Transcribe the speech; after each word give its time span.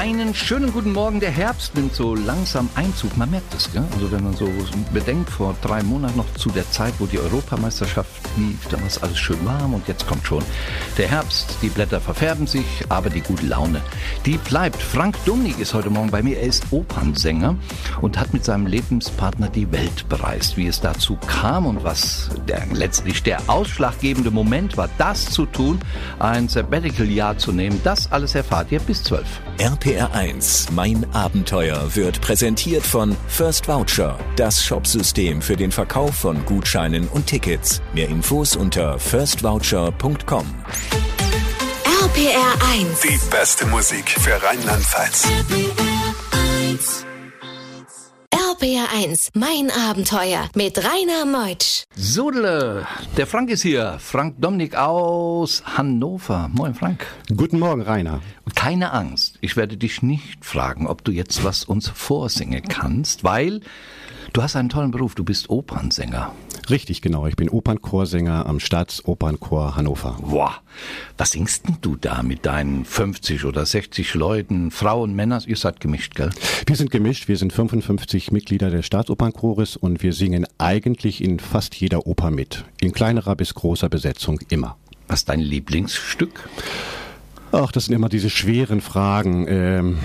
Einen 0.00 0.34
schönen 0.34 0.72
guten 0.72 0.94
Morgen. 0.94 1.20
Der 1.20 1.30
Herbst 1.30 1.74
nimmt 1.74 1.94
so 1.94 2.14
langsam 2.14 2.70
Einzug. 2.74 3.18
Man 3.18 3.30
merkt 3.30 3.52
es, 3.52 3.70
gell? 3.70 3.84
Also 3.92 4.10
wenn 4.10 4.24
man 4.24 4.34
so 4.34 4.50
bedenkt, 4.94 5.28
vor 5.28 5.54
drei 5.60 5.82
Monaten 5.82 6.16
noch 6.16 6.32
zu 6.36 6.48
der 6.48 6.70
Zeit, 6.70 6.94
wo 7.00 7.04
die 7.04 7.18
Europameisterschaft 7.18 8.10
lief, 8.38 8.66
da 8.70 8.80
war 8.80 8.86
es 8.86 9.02
alles 9.02 9.18
schön 9.18 9.44
warm 9.44 9.74
und 9.74 9.86
jetzt 9.88 10.06
kommt 10.06 10.26
schon 10.26 10.42
der 10.96 11.06
Herbst. 11.06 11.58
Die 11.60 11.68
Blätter 11.68 12.00
verfärben 12.00 12.46
sich, 12.46 12.64
aber 12.88 13.10
die 13.10 13.20
gute 13.20 13.44
Laune, 13.44 13.82
die 14.24 14.38
bleibt. 14.38 14.80
Frank 14.80 15.22
Dumnig 15.26 15.58
ist 15.58 15.74
heute 15.74 15.90
Morgen 15.90 16.10
bei 16.10 16.22
mir. 16.22 16.38
Er 16.38 16.46
ist 16.46 16.64
Opernsänger 16.70 17.56
und 18.00 18.18
hat 18.18 18.32
mit 18.32 18.42
seinem 18.42 18.66
Lebenspartner 18.66 19.50
die 19.50 19.70
Welt 19.70 20.08
bereist. 20.08 20.56
Wie 20.56 20.66
es 20.66 20.80
dazu 20.80 21.18
kam 21.26 21.66
und 21.66 21.84
was 21.84 22.30
der, 22.48 22.64
letztlich 22.72 23.22
der 23.22 23.42
ausschlaggebende 23.48 24.30
Moment 24.30 24.78
war, 24.78 24.88
das 24.96 25.26
zu 25.26 25.44
tun, 25.44 25.78
ein 26.20 26.48
Sabbatical-Jahr 26.48 27.36
zu 27.36 27.52
nehmen, 27.52 27.82
das 27.84 28.10
alles 28.10 28.34
erfahrt 28.34 28.72
ihr 28.72 28.80
bis 28.80 29.02
zwölf. 29.02 29.42
RPR 29.58 29.89
1, 29.98 30.68
mein 30.70 31.04
Abenteuer, 31.12 31.94
wird 31.96 32.20
präsentiert 32.20 32.84
von 32.84 33.16
First 33.26 33.66
Voucher, 33.66 34.18
das 34.36 34.64
Shopsystem 34.64 35.42
für 35.42 35.56
den 35.56 35.72
Verkauf 35.72 36.14
von 36.14 36.44
Gutscheinen 36.44 37.08
und 37.08 37.26
Tickets. 37.26 37.82
Mehr 37.92 38.08
Infos 38.08 38.54
unter 38.54 38.98
firstvoucher.com. 38.98 40.46
RPR 42.04 42.54
1. 42.72 43.00
Die 43.00 43.30
beste 43.30 43.66
Musik 43.66 44.08
für 44.10 44.40
Rheinland-Pfalz. 44.42 45.26
RPR 48.60 48.88
1, 48.94 49.30
mein 49.34 49.70
Abenteuer 49.70 50.50
mit 50.54 50.76
Rainer 50.76 51.24
Meutsch. 51.24 51.84
Sudle, 51.96 52.86
der 53.16 53.26
Frank 53.26 53.48
ist 53.48 53.62
hier. 53.62 53.96
Frank 53.98 54.36
Domnik 54.38 54.74
aus 54.74 55.62
Hannover. 55.64 56.50
Moin, 56.52 56.74
Frank. 56.74 57.06
Guten 57.34 57.58
Morgen, 57.58 57.80
Rainer. 57.80 58.20
Keine 58.54 58.92
Angst, 58.92 59.38
ich 59.40 59.56
werde 59.56 59.78
dich 59.78 60.02
nicht 60.02 60.44
fragen, 60.44 60.86
ob 60.86 61.04
du 61.04 61.12
jetzt 61.12 61.42
was 61.42 61.64
uns 61.64 61.88
vorsingen 61.88 62.62
kannst, 62.68 63.24
weil 63.24 63.62
du 64.34 64.42
hast 64.42 64.56
einen 64.56 64.68
tollen 64.68 64.90
Beruf, 64.90 65.14
du 65.14 65.24
bist 65.24 65.48
Opernsänger. 65.48 66.34
Richtig, 66.70 67.02
genau. 67.02 67.26
Ich 67.26 67.34
bin 67.34 67.48
Opernchorsänger 67.48 68.46
am 68.46 68.60
Staatsopernchor 68.60 69.74
Hannover. 69.74 70.16
Boah, 70.22 70.54
was 71.18 71.32
singst 71.32 71.66
denn 71.66 71.78
du 71.80 71.96
da 71.96 72.22
mit 72.22 72.46
deinen 72.46 72.84
50 72.84 73.44
oder 73.44 73.66
60 73.66 74.14
Leuten, 74.14 74.70
Frauen, 74.70 75.14
Männer? 75.14 75.42
Ihr 75.46 75.56
seid 75.56 75.80
gemischt, 75.80 76.14
gell? 76.14 76.30
Wir 76.66 76.76
sind 76.76 76.92
gemischt, 76.92 77.26
wir 77.26 77.36
sind 77.36 77.52
55 77.52 78.30
Mitglieder 78.30 78.70
des 78.70 78.86
Staatsopernchores 78.86 79.76
und 79.76 80.02
wir 80.04 80.12
singen 80.12 80.46
eigentlich 80.58 81.24
in 81.24 81.40
fast 81.40 81.74
jeder 81.74 82.06
Oper 82.06 82.30
mit. 82.30 82.64
In 82.80 82.92
kleinerer 82.92 83.34
bis 83.34 83.54
großer 83.54 83.88
Besetzung 83.88 84.38
immer. 84.48 84.76
Was 85.08 85.20
ist 85.20 85.28
dein 85.28 85.40
Lieblingsstück? 85.40 86.48
Ach, 87.52 87.72
das 87.72 87.86
sind 87.86 87.96
immer 87.96 88.08
diese 88.08 88.30
schweren 88.30 88.80
Fragen. 88.80 89.44
Ähm, 89.48 89.98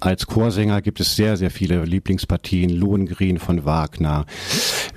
als 0.00 0.26
Chorsänger 0.26 0.82
gibt 0.82 0.98
es 0.98 1.14
sehr, 1.14 1.36
sehr 1.36 1.52
viele 1.52 1.84
Lieblingspartien. 1.84 2.70
Lohengrin 2.70 3.38
von 3.38 3.64
Wagner, 3.64 4.26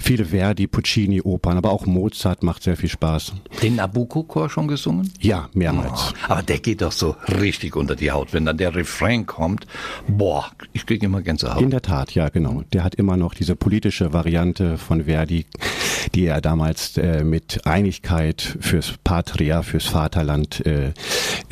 viele 0.02 0.26
Verdi, 0.26 0.68
Puccini-Opern, 0.68 1.58
aber 1.58 1.72
auch 1.72 1.86
Mozart 1.86 2.44
macht 2.44 2.64
sehr 2.64 2.78
viel 2.78 2.90
Spaß. 2.90 3.34
Den 3.62 3.76
Nabucco-Chor 3.76 4.50
schon 4.50 4.68
gesungen? 4.68 5.12
Ja, 5.20 5.50
mehrmals. 5.54 6.14
Oh, 6.14 6.32
aber 6.34 6.44
der 6.44 6.60
geht 6.60 6.82
doch 6.82 6.92
so 6.92 7.16
richtig 7.40 7.76
unter 7.76 7.96
die 7.96 8.12
Haut. 8.12 8.34
Wenn 8.34 8.46
dann 8.46 8.58
der 8.58 8.76
Refrain 8.76 9.26
kommt, 9.26 9.68
boah, 10.08 10.52
ich 10.74 10.86
kriege 10.86 11.06
immer 11.06 11.22
Gänsehaut. 11.22 11.62
In 11.62 11.70
der 11.70 11.82
Tat, 11.82 12.12
ja, 12.12 12.30
genau. 12.30 12.64
Der 12.74 12.84
hat 12.84 12.96
immer 12.96 13.18
noch 13.18 13.34
diese 13.34 13.56
politische 13.56 14.14
Variante 14.14 14.78
von 14.78 15.06
Verdi, 15.06 15.46
die 16.16 16.26
er 16.26 16.42
damals 16.42 16.98
äh, 16.98 17.24
mit 17.24 17.66
Einigkeit 17.66 18.58
fürs 18.60 18.96
Patria, 19.04 19.62
fürs 19.62 19.86
Vaterland 19.86 20.66
äh, 20.66 20.94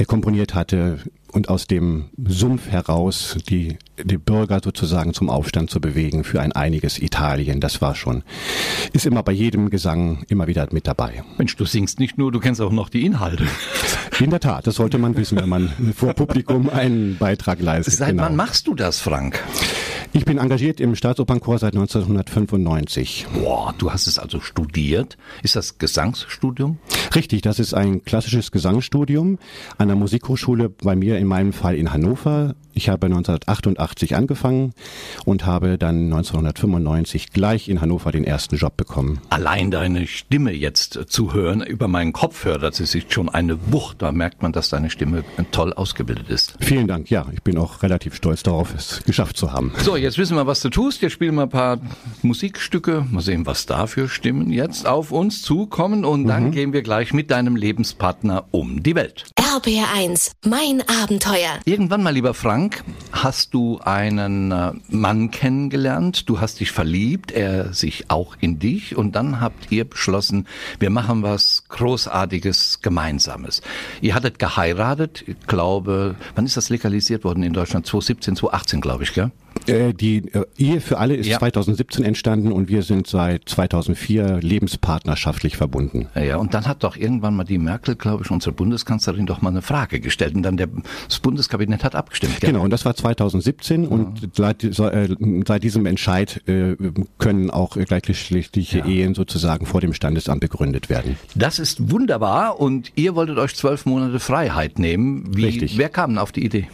komponiert 0.06 0.56
hatte 0.56 1.00
und 1.32 1.50
aus 1.50 1.68
dem 1.68 2.10
Sumpf 2.26 2.70
heraus 2.70 3.38
die, 3.50 3.78
die 4.04 4.18
Bürger 4.18 4.60
sozusagen 4.64 5.14
zum 5.14 5.30
Aufstand 5.30 5.70
zu 5.70 5.80
bewegen 5.80 6.24
für 6.24 6.42
ein 6.42 6.52
einiges 6.52 7.00
Italien. 7.00 7.60
Das 7.60 7.82
war 7.82 7.96
schon, 7.96 8.24
ist 8.94 9.06
immer 9.06 9.24
bei 9.24 9.32
jedem 9.32 9.70
Gesang 9.70 10.24
immer 10.28 10.48
wieder 10.48 10.68
mit 10.72 10.88
dabei. 10.88 11.24
Mensch, 11.38 11.56
du 11.56 11.66
singst 11.66 12.00
nicht 12.00 12.18
nur, 12.18 12.32
du 12.32 12.40
kennst 12.40 12.62
auch 12.62 12.72
noch 12.72 12.90
die 12.90 13.06
Inhalte. 13.06 13.48
In 14.20 14.30
der 14.30 14.40
Tat, 14.40 14.68
das 14.68 14.76
sollte 14.76 14.98
man 14.98 15.16
wissen, 15.16 15.38
wenn 15.40 15.50
man 15.50 15.70
vor 15.96 16.14
Publikum 16.14 16.70
einen 16.70 17.18
Beitrag 17.18 17.62
leistet. 17.62 17.96
Seit 17.96 18.10
genau. 18.10 18.24
wann 18.24 18.36
machst 18.36 18.68
du 18.68 18.76
das, 18.76 19.00
Frank? 19.00 19.44
Ich 20.12 20.26
bin 20.26 20.40
engagiert 20.40 20.80
im 20.80 20.96
Staatsopernchor 20.96 21.60
seit 21.60 21.76
1995. 21.76 23.28
Boah, 23.32 23.76
du 23.78 23.94
hast 23.94 24.08
es 24.08 24.18
also 24.18 24.40
studiert. 24.40 25.18
Ist 25.44 25.56
das 25.56 25.78
Gesangsstudium? 25.78 26.80
Richtig, 27.14 27.44
das 27.44 27.60
ist 27.60 27.76
ein 27.76 28.04
klassisches 28.04 28.52
Gesangsstudium 28.52 29.38
an 29.78 29.88
der 29.88 29.96
Musikhochschule 29.96 30.70
bei 30.70 30.96
mir 30.96 31.20
in 31.20 31.28
meinem 31.28 31.54
Fall 31.54 31.76
in 31.76 31.94
Hannover. 31.94 32.56
Ich 32.74 32.88
habe 32.88 33.08
1988 33.08 34.16
angefangen 34.16 34.74
und 35.26 35.46
habe 35.46 35.78
dann 35.78 36.06
1995 36.06 37.32
gleich 37.32 37.68
in 37.68 37.82
Hannover 37.82 38.12
den 38.12 38.24
ersten 38.24 38.56
Job 38.56 38.78
bekommen. 38.78 39.20
Allein 39.30 39.70
deine 39.70 40.08
Stimme 40.08 40.54
jetzt 40.54 41.00
zu 41.08 41.34
hören 41.34 41.62
über 41.62 41.88
meinen 41.88 42.14
Kopfhörer, 42.14 42.60
das 42.70 42.80
ist 42.80 43.12
schon 43.14 43.28
eine 43.28 43.58
Wucht. 43.72 44.02
Da 44.02 44.12
merkt 44.12 44.42
man, 44.42 44.54
dass 44.54 44.70
deine 44.70 44.90
Stimme 44.90 45.24
toll 45.52 45.74
ausgebildet 45.74 46.30
ist. 46.30 46.56
Vielen 46.62 46.88
Dank. 46.88 47.10
Ja, 47.10 47.26
ich 47.34 47.44
bin 47.44 47.58
auch 47.58 47.84
relativ 47.84 48.16
stolz 48.16 48.44
darauf, 48.44 48.74
es 48.74 49.04
geschafft 49.04 49.36
zu 49.36 49.52
haben. 49.52 49.74
So, 49.84 49.98
jetzt 50.00 50.18
wissen 50.18 50.36
wir, 50.36 50.48
was 50.48 50.62
du 50.62 50.70
tust. 50.70 51.02
Jetzt 51.02 51.14
spielen 51.14 51.36
wir 51.36 51.44
ein 51.44 51.50
paar 51.50 51.80
Musikstücke. 52.22 53.06
Mal 53.10 53.22
sehen, 53.22 53.46
was 53.46 53.66
da 53.66 53.88
für 53.88 54.10
Stimmen 54.10 54.52
jetzt 54.52 54.88
auf 54.88 55.12
uns 55.12 55.42
zukommen. 55.42 56.06
Und 56.06 56.28
dann 56.28 56.46
mhm. 56.46 56.52
gehen 56.52 56.74
wir 56.74 56.82
gleich 56.82 57.14
mit 57.14 57.32
deinem 57.32 57.56
Lebenspartner 57.56 58.46
um 58.52 58.82
die 58.84 58.96
Welt. 58.96 59.26
RBR 59.60 59.88
1, 59.94 60.32
mein 60.46 60.82
Abenteuer. 61.04 61.60
Irgendwann 61.66 62.02
mal, 62.02 62.12
lieber 62.14 62.34
Frank, 62.34 62.82
hast 63.12 63.54
du 63.54 63.78
einen 63.80 64.54
äh, 64.54 64.72
Mann 64.88 65.32
kennengelernt. 65.32 66.30
Du 66.30 66.40
hast 66.40 66.62
dich 66.62 66.72
verliebt, 66.72 67.34
er 67.34 67.74
sich 67.74 68.06
auch 68.10 68.38
in 68.40 68.60
dich. 68.60 68.96
Und 68.96 69.18
dann 69.18 69.42
habt 69.42 69.70
ihr 69.70 69.84
beschlossen, 69.84 70.48
wir 70.80 70.90
machen 70.90 71.24
was 71.24 71.66
Großartiges, 71.68 72.80
Gemeinsames. 72.82 73.62
Ihr 74.00 74.16
hattet 74.16 74.40
geheiratet. 74.40 75.26
Ich 75.28 75.36
glaube, 75.46 76.16
wann 76.36 76.46
ist 76.46 76.56
das 76.56 76.70
legalisiert 76.70 77.26
worden 77.26 77.44
in 77.44 77.52
Deutschland? 77.52 77.86
2017, 77.86 78.38
2018, 78.38 78.80
glaube 78.80 79.04
ich, 79.04 79.14
gell? 79.14 79.32
Äh, 79.66 79.94
die 79.94 80.20
äh, 80.34 80.46
Ehe 80.58 80.80
für 80.80 81.00
alle 81.00 81.16
ist 81.16 81.28
Ja. 81.28 81.38
2017 81.40 82.06
entstanden 82.06 82.52
und 82.54 82.70
wir 82.70 82.82
sind 82.82 83.08
seit 83.08 83.50
2004 83.50 84.40
lebenspartnerschaftlich 84.42 85.58
verbunden. 85.58 86.08
Ja, 86.16 86.22
Ja, 86.22 86.38
und 86.38 86.54
dann 86.54 86.66
hat 86.66 86.84
doch 86.84 86.96
irgendwann 86.96 87.36
mal 87.36 87.44
die 87.44 87.58
Merkel, 87.58 87.96
glaube 87.96 88.24
ich, 88.24 88.32
unsere 88.32 88.54
Bundeskanzlerin, 88.54 89.26
doch 89.26 89.42
mal 89.42 89.49
eine 89.50 89.62
Frage 89.62 90.00
gestellt 90.00 90.36
und 90.36 90.44
dann 90.44 90.58
der, 90.58 90.68
das 91.08 91.20
Bundeskabinett 91.20 91.84
hat 91.84 91.96
abgestimmt. 91.96 92.40
Genau, 92.42 92.62
und 92.64 92.70
das 92.70 92.86
war 92.86 92.96
2017 92.96 93.88
und 93.88 94.30
seit, 94.36 94.64
äh, 94.64 95.16
seit 95.46 95.64
diesem 95.64 95.86
Entscheid 95.86 96.42
äh, 96.48 96.76
können 97.18 97.50
auch 97.50 97.78
gleichgeschlechtliche 97.78 98.80
Ja. 98.80 98.86
Ehen 98.86 99.16
sozusagen 99.16 99.66
vor 99.66 99.82
dem 99.82 99.94
Standesamt 99.94 100.42
begründet 100.42 100.90
werden. 100.90 101.18
Das 101.36 101.60
ist 101.60 101.92
wunderbar 101.92 102.60
und 102.60 102.92
ihr 102.96 103.16
wolltet 103.16 103.38
euch 103.38 103.56
zwölf 103.56 103.86
Monate 103.86 104.20
Freiheit 104.20 104.80
nehmen. 104.80 105.36
Wie, 105.36 105.46
Richtig. 105.46 105.78
Wer 105.78 105.90
kam 105.90 106.12
denn 106.12 106.18
auf 106.20 106.32
die 106.32 106.46
Idee? 106.46 106.68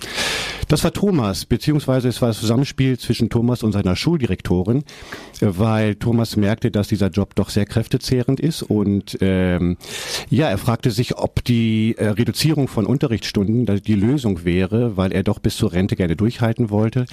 Das 0.67 0.83
war 0.83 0.91
Thomas, 0.91 1.45
beziehungsweise 1.45 2.07
es 2.07 2.21
war 2.21 2.29
das 2.29 2.39
Zusammenspiel 2.39 2.97
zwischen 2.97 3.29
Thomas 3.29 3.61
und 3.61 3.71
seiner 3.71 3.95
Schuldirektorin, 3.95 4.79
äh, 5.41 5.47
weil 5.47 5.95
Thomas 5.95 6.35
merkte, 6.35 6.71
dass 6.71 6.87
dieser 6.87 7.09
Job 7.09 7.35
doch 7.35 7.49
sehr 7.49 7.65
kräftezehrend 7.65 8.39
ist 8.39 8.63
und 8.63 9.17
ähm, 9.21 9.77
ja, 10.29 10.49
er 10.49 10.57
fragte 10.57 10.91
sich, 10.91 11.17
ob 11.17 11.43
die 11.43 11.95
äh, 11.97 12.07
Reduzierung 12.07 12.67
von 12.67 12.85
Unterrichtsstunden 12.85 13.65
die 13.65 13.95
Lösung 13.95 14.43
wäre, 14.43 14.97
weil 14.97 15.11
er 15.11 15.23
doch 15.23 15.39
bis 15.39 15.57
zur 15.57 15.73
Rente 15.73 15.95
gerne 15.95 16.15
durchhalten 16.15 16.69
wollte, 16.69 17.05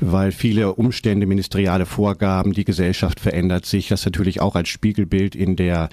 weil 0.00 0.32
viele 0.32 0.74
Umstände, 0.74 1.26
ministeriale 1.26 1.86
Vorgaben, 1.86 2.52
die 2.52 2.64
Gesellschaft 2.64 3.20
verändert 3.20 3.66
sich, 3.66 3.88
das 3.88 4.04
natürlich 4.04 4.40
auch 4.40 4.56
als 4.56 4.68
Spiegelbild 4.68 5.34
in 5.34 5.56
der 5.56 5.88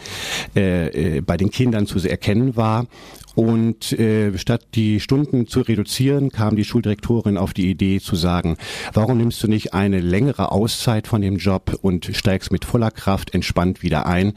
äh, 0.55 1.17
äh, 1.17 1.21
bei 1.21 1.37
den 1.37 1.51
Kindern 1.51 1.85
zu 1.85 1.99
erkennen 2.07 2.55
war 2.55 2.87
und 3.35 3.91
äh, 3.93 4.37
statt 4.37 4.63
die 4.73 4.99
Stunden 4.99 5.47
zu 5.47 5.61
reduzieren, 5.61 6.29
kam 6.31 6.55
die 6.55 6.63
Schuldirektorin 6.63 7.37
auf 7.37 7.53
die 7.53 7.69
Idee 7.69 7.99
zu 7.99 8.15
sagen, 8.15 8.57
warum 8.93 9.17
nimmst 9.17 9.43
du 9.43 9.47
nicht 9.47 9.73
eine 9.73 9.99
längere 9.99 10.51
Auszeit 10.51 11.07
von 11.07 11.21
dem 11.21 11.37
Job 11.37 11.77
und 11.81 12.09
steigst 12.13 12.51
mit 12.51 12.65
voller 12.65 12.91
Kraft 12.91 13.33
entspannt 13.33 13.83
wieder 13.83 14.05
ein? 14.05 14.33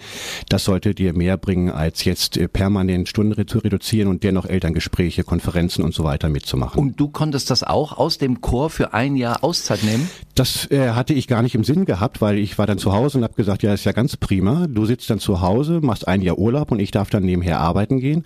Das 0.49 0.65
sollte 0.65 0.95
dir 0.95 1.13
mehr 1.13 1.37
bringen, 1.37 1.71
als 1.71 2.05
jetzt 2.05 2.37
äh, 2.37 2.49
permanent 2.49 3.09
Stunden 3.09 3.47
zu 3.47 3.59
reduzieren 3.59 4.09
und 4.09 4.25
dennoch 4.25 4.47
Elterngespräche, 4.47 5.25
Konferenzen 5.25 5.85
und 5.85 5.95
so 5.95 6.05
weiter 6.05 6.29
mitzumachen. 6.29 6.81
Und 6.81 7.01
du 7.01 7.09
konntest 7.09 7.51
das 7.51 7.63
auch 7.63 7.97
aus 7.97 8.19
dem 8.19 8.41
Chor 8.41 8.71
für 8.71 8.95
ein 8.95 9.17
Jahr 9.17 9.45
Auszeit 9.45 9.83
nehmen? 9.83 10.11
Das 10.35 10.71
äh, 10.71 10.91
hatte 10.91 11.15
ich 11.15 11.27
gar 11.27 11.43
nicht 11.43 11.55
im 11.55 11.65
Sinn 11.65 11.85
gehabt, 11.85 12.21
weil 12.21 12.39
ich 12.39 12.59
war 12.59 12.67
dann 12.67 12.79
zu 12.79 12.93
Hause 12.93 13.19
und 13.19 13.25
habe 13.25 13.35
gesagt, 13.35 13.63
ja, 13.63 13.75
ist 13.75 13.85
ja 13.85 13.93
ganz 13.93 14.17
prima. 14.17 14.67
Du 14.69 14.85
sitzt 14.85 15.11
dann 15.11 15.19
zu 15.19 15.41
Hause, 15.41 15.81
machst 15.83 16.07
ein 16.07 16.23
Jahr 16.23 16.39
Urlaub 16.39 16.71
und 16.71 16.81
ich 16.81 16.91
darf 16.91 17.11
dann 17.11 17.25
nebenher 17.25 17.61
arbeiten 17.61 17.99
gehen. 17.99 18.25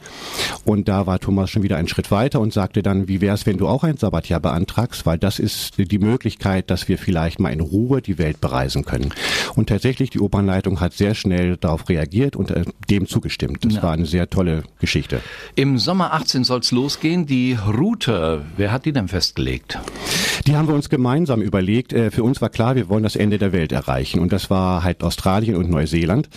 Und 0.64 0.88
da 0.88 1.06
war 1.06 1.18
Thomas 1.18 1.50
schon 1.50 1.62
wieder 1.62 1.76
einen 1.76 1.88
Schritt 1.88 2.10
weiter 2.10 2.40
und 2.40 2.52
sagte 2.52 2.82
dann, 2.82 3.08
wie 3.08 3.20
wäre 3.20 3.34
es, 3.34 3.46
wenn 3.46 3.58
du 3.58 3.66
auch 3.66 3.84
ein 3.84 3.96
Sabbatjahr 3.96 4.40
beantragst, 4.40 5.06
weil 5.06 5.18
das 5.18 5.38
ist 5.38 5.74
die 5.78 5.98
Möglichkeit, 5.98 6.70
dass 6.70 6.88
wir 6.88 6.98
vielleicht 6.98 7.40
mal 7.40 7.52
in 7.52 7.60
Ruhe 7.60 8.00
die 8.00 8.18
Welt 8.18 8.40
bereisen 8.40 8.84
können. 8.84 9.12
Und 9.56 9.68
tatsächlich, 9.68 10.10
die 10.10 10.20
Opernleitung 10.20 10.80
hat 10.80 10.92
sehr 10.92 11.14
schnell 11.14 11.56
darauf 11.56 11.88
reagiert 11.88 12.36
und 12.36 12.50
äh, 12.50 12.64
dem 12.88 13.06
zugestimmt. 13.06 13.64
Das 13.64 13.74
ja. 13.74 13.82
war 13.82 13.92
eine 13.92 14.06
sehr 14.06 14.30
tolle 14.30 14.62
Geschichte. 14.78 15.20
Im 15.56 15.78
Sommer 15.78 16.12
18 16.12 16.44
soll 16.44 16.60
es 16.60 16.70
losgehen. 16.70 17.26
Die 17.26 17.54
Route, 17.54 18.44
wer 18.56 18.72
hat 18.72 18.84
die 18.84 18.92
denn 18.92 19.08
festgelegt? 19.08 19.78
Die 20.46 20.56
haben 20.56 20.68
wir 20.68 20.74
uns 20.74 20.88
gemeinsam 20.88 21.42
überlegt. 21.42 21.92
Äh, 21.92 22.10
für 22.10 22.22
uns 22.22 22.40
war 22.40 22.50
klar, 22.50 22.76
wir 22.76 22.88
wollen 22.88 23.02
das 23.02 23.16
Ende 23.16 23.38
der 23.38 23.52
Welt 23.52 23.72
erreichen. 23.72 24.20
Und 24.20 24.32
das 24.32 24.50
war 24.50 24.84
halt 24.84 25.02
Australien 25.02 25.56
und 25.56 25.70
Neuseeland. 25.70 26.28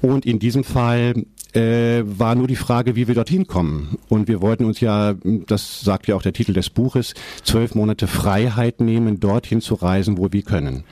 Und 0.00 0.24
in 0.24 0.38
diesem 0.38 0.64
Fall 0.64 1.14
äh, 1.54 2.02
war 2.04 2.34
nur 2.34 2.46
die 2.46 2.56
Frage, 2.56 2.96
wie 2.96 3.08
wir 3.08 3.14
dorthin 3.14 3.46
kommen. 3.46 3.98
Und 4.08 4.28
wir 4.28 4.40
wollten 4.40 4.64
uns 4.64 4.80
ja, 4.80 5.14
das 5.24 5.80
sagt 5.80 6.06
ja 6.06 6.16
auch 6.16 6.22
der 6.22 6.32
Titel 6.32 6.52
des 6.52 6.70
Buches, 6.70 7.14
zwölf 7.44 7.74
Monate 7.74 8.06
Freiheit 8.06 8.80
nehmen, 8.80 9.20
dorthin 9.20 9.60
zu 9.60 9.74
reisen, 9.74 10.18
wo 10.18 10.32
wir 10.32 10.42
können. 10.42 10.84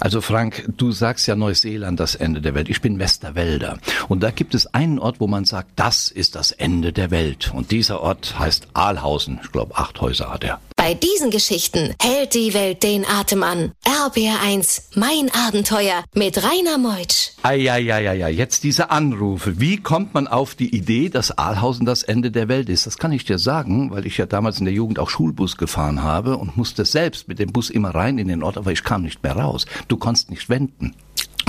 Also 0.00 0.20
Frank, 0.20 0.68
du 0.76 0.92
sagst 0.92 1.26
ja 1.26 1.36
Neuseeland 1.36 2.00
das 2.00 2.14
Ende 2.14 2.40
der 2.40 2.54
Welt. 2.54 2.68
Ich 2.68 2.80
bin 2.80 2.98
Westerwälder. 2.98 3.78
Und 4.08 4.22
da 4.22 4.30
gibt 4.30 4.54
es 4.54 4.66
einen 4.66 4.98
Ort, 4.98 5.20
wo 5.20 5.26
man 5.26 5.44
sagt, 5.44 5.72
das 5.76 6.08
ist 6.08 6.36
das 6.36 6.52
Ende 6.52 6.92
der 6.92 7.10
Welt. 7.10 7.52
Und 7.54 7.70
dieser 7.70 8.00
Ort 8.00 8.38
heißt 8.38 8.68
Aalhausen. 8.74 9.40
Ich 9.42 9.52
glaube, 9.52 9.76
acht 9.76 10.00
Häuser 10.00 10.32
hat 10.32 10.44
er. 10.44 10.60
Bei 10.80 10.94
diesen 10.94 11.30
Geschichten 11.30 11.94
hält 12.00 12.32
die 12.32 12.54
Welt 12.54 12.82
den 12.82 13.04
Atem 13.04 13.42
an. 13.42 13.72
RBR1, 13.84 14.84
mein 14.94 15.30
Abenteuer 15.46 16.04
mit 16.14 16.42
Rainer 16.42 16.78
Meutsch. 16.78 17.32
Eieieiei, 17.42 18.30
jetzt 18.30 18.64
diese 18.64 18.88
Anrufe. 18.88 19.60
Wie 19.60 19.76
kommt 19.76 20.14
man 20.14 20.26
auf 20.26 20.54
die 20.54 20.74
Idee, 20.74 21.10
dass 21.10 21.36
Aalhausen 21.36 21.84
das 21.84 22.02
Ende 22.02 22.30
der 22.30 22.48
Welt 22.48 22.70
ist? 22.70 22.86
Das 22.86 22.96
kann 22.96 23.12
ich 23.12 23.26
dir 23.26 23.38
sagen, 23.38 23.90
weil 23.90 24.06
ich 24.06 24.16
ja 24.16 24.24
damals 24.24 24.58
in 24.58 24.64
der 24.64 24.72
Jugend 24.72 24.98
auch 24.98 25.10
Schulbus 25.10 25.58
gefahren 25.58 26.02
habe 26.02 26.38
und 26.38 26.56
musste 26.56 26.86
selbst 26.86 27.28
mit 27.28 27.40
dem 27.40 27.52
Bus 27.52 27.68
immer 27.68 27.94
rein 27.94 28.16
in 28.16 28.28
den 28.28 28.42
Ort, 28.42 28.56
aber 28.56 28.72
ich 28.72 28.82
kam 28.82 29.02
nicht 29.02 29.22
mehr 29.22 29.36
raus. 29.36 29.66
Du 29.88 29.98
konntest 29.98 30.30
nicht 30.30 30.48
wenden. 30.48 30.94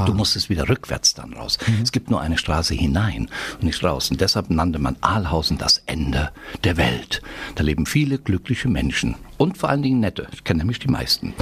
Ah. 0.01 0.06
Du 0.06 0.13
musstest 0.13 0.50
wieder 0.50 0.68
rückwärts 0.68 1.13
dann 1.13 1.33
raus. 1.33 1.57
Mhm. 1.68 1.81
Es 1.83 1.92
gibt 1.92 2.09
nur 2.09 2.21
eine 2.21 2.38
Straße 2.38 2.74
hinein 2.74 3.30
und 3.56 3.63
nicht 3.63 3.83
raus. 3.83 4.12
Und 4.12 4.21
deshalb 4.21 4.50
nannte 4.50 4.80
man 4.80 4.95
Aalhausen 5.01 5.57
das 5.57 5.83
Ende 5.86 6.31
der 6.63 6.77
Welt. 6.77 7.21
Da 7.56 7.63
leben 7.63 7.86
viele 7.86 8.18
glückliche 8.18 8.68
Menschen 8.68 9.15
und 9.38 9.57
vor 9.57 9.69
allen 9.69 9.83
Dingen 9.83 10.00
nette. 10.00 10.27
Ich 10.31 10.44
kenne 10.44 10.59
nämlich 10.59 10.80
die 10.80 10.88
meisten. 10.88 11.33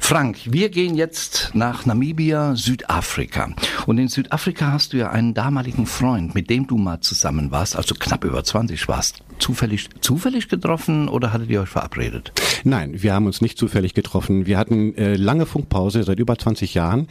Frank, 0.00 0.38
wir 0.46 0.70
gehen 0.70 0.96
jetzt 0.96 1.50
nach 1.54 1.86
Namibia, 1.86 2.56
Südafrika. 2.56 3.50
Und 3.86 3.98
in 3.98 4.08
Südafrika 4.08 4.72
hast 4.72 4.92
du 4.92 4.96
ja 4.96 5.10
einen 5.10 5.34
damaligen 5.34 5.86
Freund, 5.86 6.34
mit 6.34 6.50
dem 6.50 6.66
du 6.66 6.78
mal 6.78 7.00
zusammen 7.00 7.52
warst, 7.52 7.76
also 7.76 7.94
knapp 7.94 8.24
über 8.24 8.42
20 8.42 8.88
warst. 8.88 9.22
Zufällig, 9.38 9.88
zufällig 10.00 10.48
getroffen 10.48 11.08
oder 11.08 11.32
hattet 11.32 11.48
ihr 11.50 11.60
euch 11.60 11.68
verabredet? 11.68 12.32
Nein, 12.64 13.02
wir 13.02 13.14
haben 13.14 13.26
uns 13.26 13.40
nicht 13.40 13.56
zufällig 13.56 13.94
getroffen. 13.94 14.46
Wir 14.46 14.58
hatten 14.58 14.96
äh, 14.96 15.14
lange 15.14 15.46
Funkpause 15.46 16.02
seit 16.02 16.18
über 16.18 16.36
20 16.36 16.74
Jahren, 16.74 17.06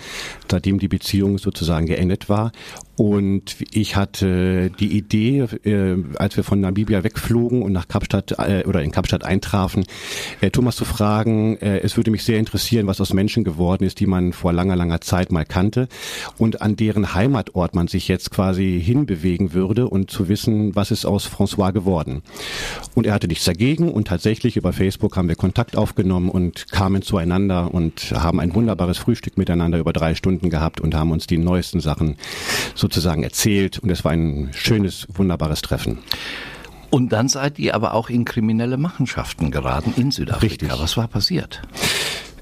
seitdem 0.51 0.77
die 0.77 0.89
Beziehung 0.89 1.37
sozusagen 1.37 1.85
geendet 1.85 2.27
war. 2.27 2.51
Und 2.99 3.55
ich 3.71 3.95
hatte 3.95 4.71
die 4.71 4.97
Idee, 4.97 5.45
äh, 5.63 5.95
als 6.17 6.35
wir 6.35 6.43
von 6.43 6.59
Namibia 6.59 7.01
wegflogen 7.01 7.61
und 7.61 7.71
nach 7.71 7.87
Kapstadt 7.87 8.35
äh, 8.37 8.65
oder 8.67 8.81
in 8.81 8.91
Kapstadt 8.91 9.23
eintrafen, 9.23 9.85
äh, 10.41 10.51
Thomas 10.51 10.75
zu 10.75 10.83
fragen, 10.83 11.55
äh, 11.61 11.79
es 11.79 11.95
würde 11.95 12.11
mich 12.11 12.25
sehr 12.25 12.37
interessieren, 12.37 12.87
was 12.87 12.99
aus 12.99 13.13
Menschen 13.13 13.45
geworden 13.45 13.85
ist, 13.85 14.01
die 14.01 14.05
man 14.05 14.33
vor 14.33 14.51
langer, 14.51 14.75
langer 14.75 14.99
Zeit 14.99 15.31
mal 15.31 15.45
kannte 15.45 15.87
und 16.37 16.61
an 16.61 16.75
deren 16.75 17.13
Heimatort 17.13 17.73
man 17.73 17.87
sich 17.87 18.09
jetzt 18.09 18.31
quasi 18.31 18.81
hinbewegen 18.83 19.53
würde 19.53 19.87
und 19.87 20.11
zu 20.11 20.27
wissen, 20.27 20.75
was 20.75 20.91
ist 20.91 21.05
aus 21.05 21.25
François 21.25 21.71
geworden. 21.71 22.21
Und 22.95 23.07
er 23.07 23.13
hatte 23.13 23.29
nichts 23.29 23.45
dagegen 23.45 23.93
und 23.93 24.09
tatsächlich 24.09 24.57
über 24.57 24.73
Facebook 24.73 25.15
haben 25.15 25.29
wir 25.29 25.37
Kontakt 25.37 25.77
aufgenommen 25.77 26.27
und 26.27 26.69
kamen 26.69 27.01
zueinander 27.01 27.73
und 27.73 28.11
haben 28.11 28.41
ein 28.41 28.53
wunderbares 28.53 28.97
Frühstück 28.97 29.37
miteinander 29.37 29.77
über 29.77 29.93
drei 29.93 30.15
Stunden 30.15 30.49
gehabt 30.49 30.81
und 30.81 30.95
haben 30.95 31.11
uns 31.11 31.27
die 31.27 31.37
neuesten 31.37 31.79
Sachen 31.79 32.17
sozusagen 32.89 33.23
erzählt 33.23 33.77
und 33.79 33.89
es 33.89 34.03
war 34.03 34.11
ein 34.11 34.49
schönes, 34.53 35.07
wunderbares 35.13 35.61
Treffen. 35.61 35.99
Und 36.89 37.09
dann 37.09 37.29
seid 37.29 37.59
ihr 37.59 37.75
aber 37.75 37.93
auch 37.93 38.09
in 38.09 38.25
kriminelle 38.25 38.77
Machenschaften 38.77 39.51
geraten 39.51 39.93
in 39.95 40.09
Südafrika. 40.09 40.65
Richtig. 40.65 40.71
Was 40.81 40.97
war 40.97 41.07
passiert? 41.07 41.61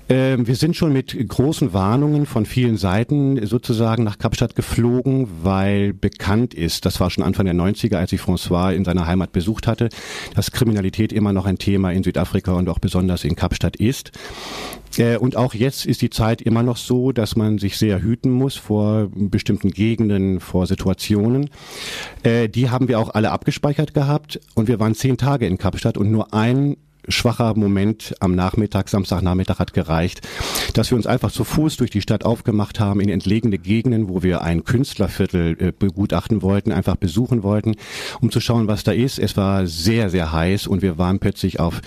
Ähm, 0.10 0.48
wir 0.48 0.56
sind 0.56 0.76
schon 0.76 0.94
mit 0.94 1.18
großen 1.28 1.74
Warnungen 1.74 2.26
von 2.26 2.46
vielen 2.46 2.78
Seiten 2.78 3.46
sozusagen 3.46 4.04
nach 4.04 4.18
Kapstadt 4.18 4.56
geflogen, 4.56 5.28
weil 5.44 5.94
bekannt 5.94 6.54
ist, 6.54 6.86
das 6.86 7.00
war 7.00 7.10
schon 7.10 7.24
Anfang 7.24 7.46
der 7.46 7.56
90er, 7.56 7.98
als 7.98 8.14
ich 8.14 8.22
François 8.22 8.74
in 8.74 8.86
seiner 8.86 9.06
Heimat 9.06 9.34
besucht 9.34 9.68
hatte, 9.68 9.90
dass 10.36 10.52
Kriminalität 10.52 11.12
immer 11.12 11.34
noch 11.34 11.46
ein 11.46 11.58
Thema 11.58 11.92
in 11.92 12.04
Südafrika 12.04 12.54
und 12.54 12.70
auch 12.70 12.80
besonders 12.80 13.26
in 13.26 13.36
Kapstadt 13.36 13.76
ist. 13.76 14.12
Äh, 14.98 15.18
und 15.18 15.36
auch 15.36 15.54
jetzt 15.54 15.86
ist 15.86 16.02
die 16.02 16.10
Zeit 16.10 16.42
immer 16.42 16.64
noch 16.64 16.78
so, 16.78 17.12
dass 17.12 17.36
man 17.36 17.58
sich 17.58 17.78
sehr 17.78 18.02
hüten 18.02 18.32
muss 18.32 18.56
vor 18.56 19.10
bestimmten 19.14 19.72
Gegenden, 19.72 20.40
vor 20.40 20.68
Situationen. 20.68 21.50
Äh, 22.24 22.48
die 22.48 22.70
haben 22.70 22.88
wir 22.88 23.00
auch 23.00 23.14
alle 23.14 23.32
abgespeichert 23.32 23.94
gehabt 23.94 24.40
und 24.56 24.70
wir 24.70 24.80
waren 24.80 24.96
zehn 24.96 25.18
Tage 25.18 25.48
in 25.48 25.58
Kapstadt 25.58 25.98
und 25.98 26.12
nur 26.12 26.34
ein 26.34 26.78
schwacher 27.08 27.56
Moment 27.56 28.16
am 28.20 28.36
Nachmittag, 28.36 28.90
Samstagnachmittag 28.90 29.60
hat 29.60 29.74
gereicht, 29.74 30.22
dass 30.74 30.92
wir 30.92 30.98
uns 30.98 31.08
einfach 31.08 31.32
zu 31.32 31.44
Fuß 31.44 31.78
durch 31.78 31.92
die 31.92 32.02
Stadt 32.02 32.26
aufgemacht 32.26 32.80
haben 32.80 33.00
in 33.00 33.10
entlegene 33.10 33.58
Gegenden, 33.58 34.10
wo 34.10 34.24
wir 34.24 34.42
ein 34.42 34.64
Künstlerviertel 34.64 35.58
äh, 35.60 35.72
begutachten 35.78 36.42
wollten, 36.42 36.72
einfach 36.72 36.96
besuchen 36.96 37.44
wollten, 37.44 37.76
um 38.22 38.32
zu 38.32 38.40
schauen, 38.40 38.68
was 38.68 38.84
da 38.84 38.92
ist. 38.92 39.20
Es 39.20 39.38
war 39.38 39.68
sehr, 39.68 40.10
sehr 40.10 40.32
heiß 40.32 40.68
und 40.68 40.82
wir 40.82 40.98
waren 40.98 41.20
plötzlich 41.20 41.60
auf 41.60 41.82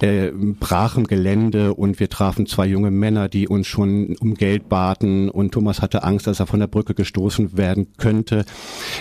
äh, 0.00 0.30
brachem 0.32 1.06
Gelände 1.06 1.74
und 1.74 2.00
wir 2.00 2.08
trafen 2.08 2.46
zwei 2.46 2.66
junge 2.66 2.90
Männer, 2.90 3.28
die 3.28 3.48
uns 3.48 3.66
schon 3.66 4.16
um 4.20 4.34
Geld 4.34 4.68
baten 4.68 5.28
und 5.28 5.52
Thomas 5.52 5.82
hatte 5.82 6.02
Angst, 6.02 6.26
dass 6.26 6.40
er 6.40 6.46
von 6.46 6.60
der 6.60 6.66
Brücke 6.66 6.94
gestoßen 6.94 7.56
werden 7.56 7.88
könnte. 7.96 8.44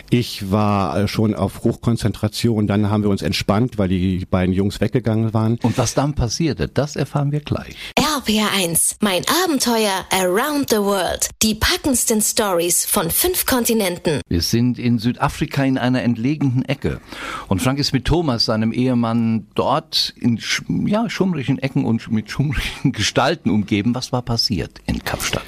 Ich 0.10 0.52
war 0.52 0.98
äh, 0.98 1.08
schon 1.08 1.36
auf 1.36 1.64
Hochkonzentration. 1.64 2.68
Dann 2.68 2.90
haben 2.90 3.04
wir 3.04 3.10
uns 3.10 3.22
entspannt, 3.22 3.78
weil 3.78 3.90
die 3.90 4.26
beiden 4.30 4.54
Jungs 4.54 4.82
weggegangen 4.82 5.34
waren. 5.34 5.53
Und 5.62 5.78
was 5.78 5.94
dann 5.94 6.14
passierte, 6.14 6.68
das 6.68 6.96
erfahren 6.96 7.32
wir 7.32 7.42
gleich. 7.42 7.76
RPR1, 7.98 8.96
mein 9.02 9.24
Abenteuer 9.44 10.06
around 10.12 10.70
the 10.70 10.78
world. 10.78 11.30
Die 11.42 11.56
packendsten 11.56 12.22
Stories 12.22 12.86
von 12.86 13.12
fünf 13.12 13.46
Kontinenten. 13.46 14.22
Wir 14.28 14.42
sind 14.42 14.80
in 14.80 15.00
Südafrika 15.00 15.64
in 15.64 15.78
einer 15.78 16.04
entlegenen 16.04 16.66
Ecke. 16.66 17.00
Und 17.48 17.62
Frank 17.62 17.80
ist 17.80 17.94
mit 17.94 18.06
Thomas, 18.06 18.46
seinem 18.46 18.72
Ehemann, 18.72 19.48
dort 19.56 20.14
in 20.18 20.40
ja, 20.86 21.10
schummrigen 21.10 21.60
Ecken 21.60 21.86
und 21.86 22.12
mit 22.12 22.30
schummrigen 22.30 22.92
Gestalten 22.92 23.50
umgeben. 23.50 23.96
Was 23.96 24.12
war 24.12 24.22
passiert 24.22 24.80
in 24.86 25.04
Kapstadt? 25.04 25.44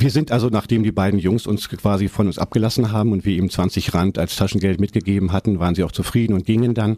Wir 0.00 0.10
sind 0.10 0.32
also, 0.32 0.48
nachdem 0.48 0.82
die 0.82 0.92
beiden 0.92 1.20
Jungs 1.20 1.46
uns 1.46 1.68
quasi 1.68 2.08
von 2.08 2.26
uns 2.26 2.38
abgelassen 2.38 2.90
haben 2.90 3.12
und 3.12 3.26
wir 3.26 3.36
ihm 3.36 3.50
20 3.50 3.92
Rand 3.92 4.18
als 4.18 4.34
Taschengeld 4.34 4.80
mitgegeben 4.80 5.30
hatten, 5.30 5.58
waren 5.58 5.74
sie 5.74 5.84
auch 5.84 5.92
zufrieden 5.92 6.32
und 6.32 6.46
gingen 6.46 6.72
dann. 6.72 6.96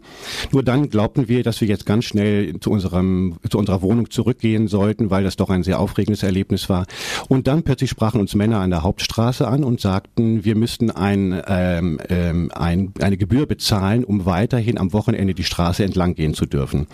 Nur 0.53 0.63
dann 0.63 0.89
glaubten 0.89 1.27
wir, 1.27 1.43
dass 1.43 1.59
wir 1.59 1.67
jetzt 1.67 1.85
ganz 1.85 2.05
schnell 2.05 2.57
zu 2.61 2.71
unserem, 2.71 3.35
zu 3.49 3.57
unserer 3.57 3.81
Wohnung 3.81 4.09
zurückgehen 4.09 4.69
sollten, 4.69 5.09
weil 5.09 5.25
das 5.25 5.35
doch 5.35 5.49
ein 5.49 5.63
sehr 5.63 5.81
aufregendes 5.81 6.23
Erlebnis 6.23 6.69
war. 6.69 6.85
Und 7.27 7.47
dann 7.47 7.63
plötzlich 7.63 7.89
sprachen 7.89 8.21
uns 8.21 8.35
Männer 8.35 8.59
an 8.59 8.69
der 8.69 8.83
Hauptstraße 8.83 9.45
an 9.49 9.65
und 9.65 9.81
sagten, 9.81 10.45
wir 10.45 10.55
müssten 10.55 10.89
ein, 10.89 11.41
ähm, 11.45 11.99
ähm, 12.07 12.51
ein, 12.55 12.93
eine 13.01 13.17
Gebühr 13.17 13.47
bezahlen, 13.47 14.05
um 14.05 14.25
weiterhin 14.25 14.77
am 14.77 14.93
Wochenende 14.93 15.33
die 15.33 15.43
Straße 15.43 15.83
entlang 15.83 16.15
gehen 16.15 16.33
zu 16.35 16.45
dürfen. 16.45 16.87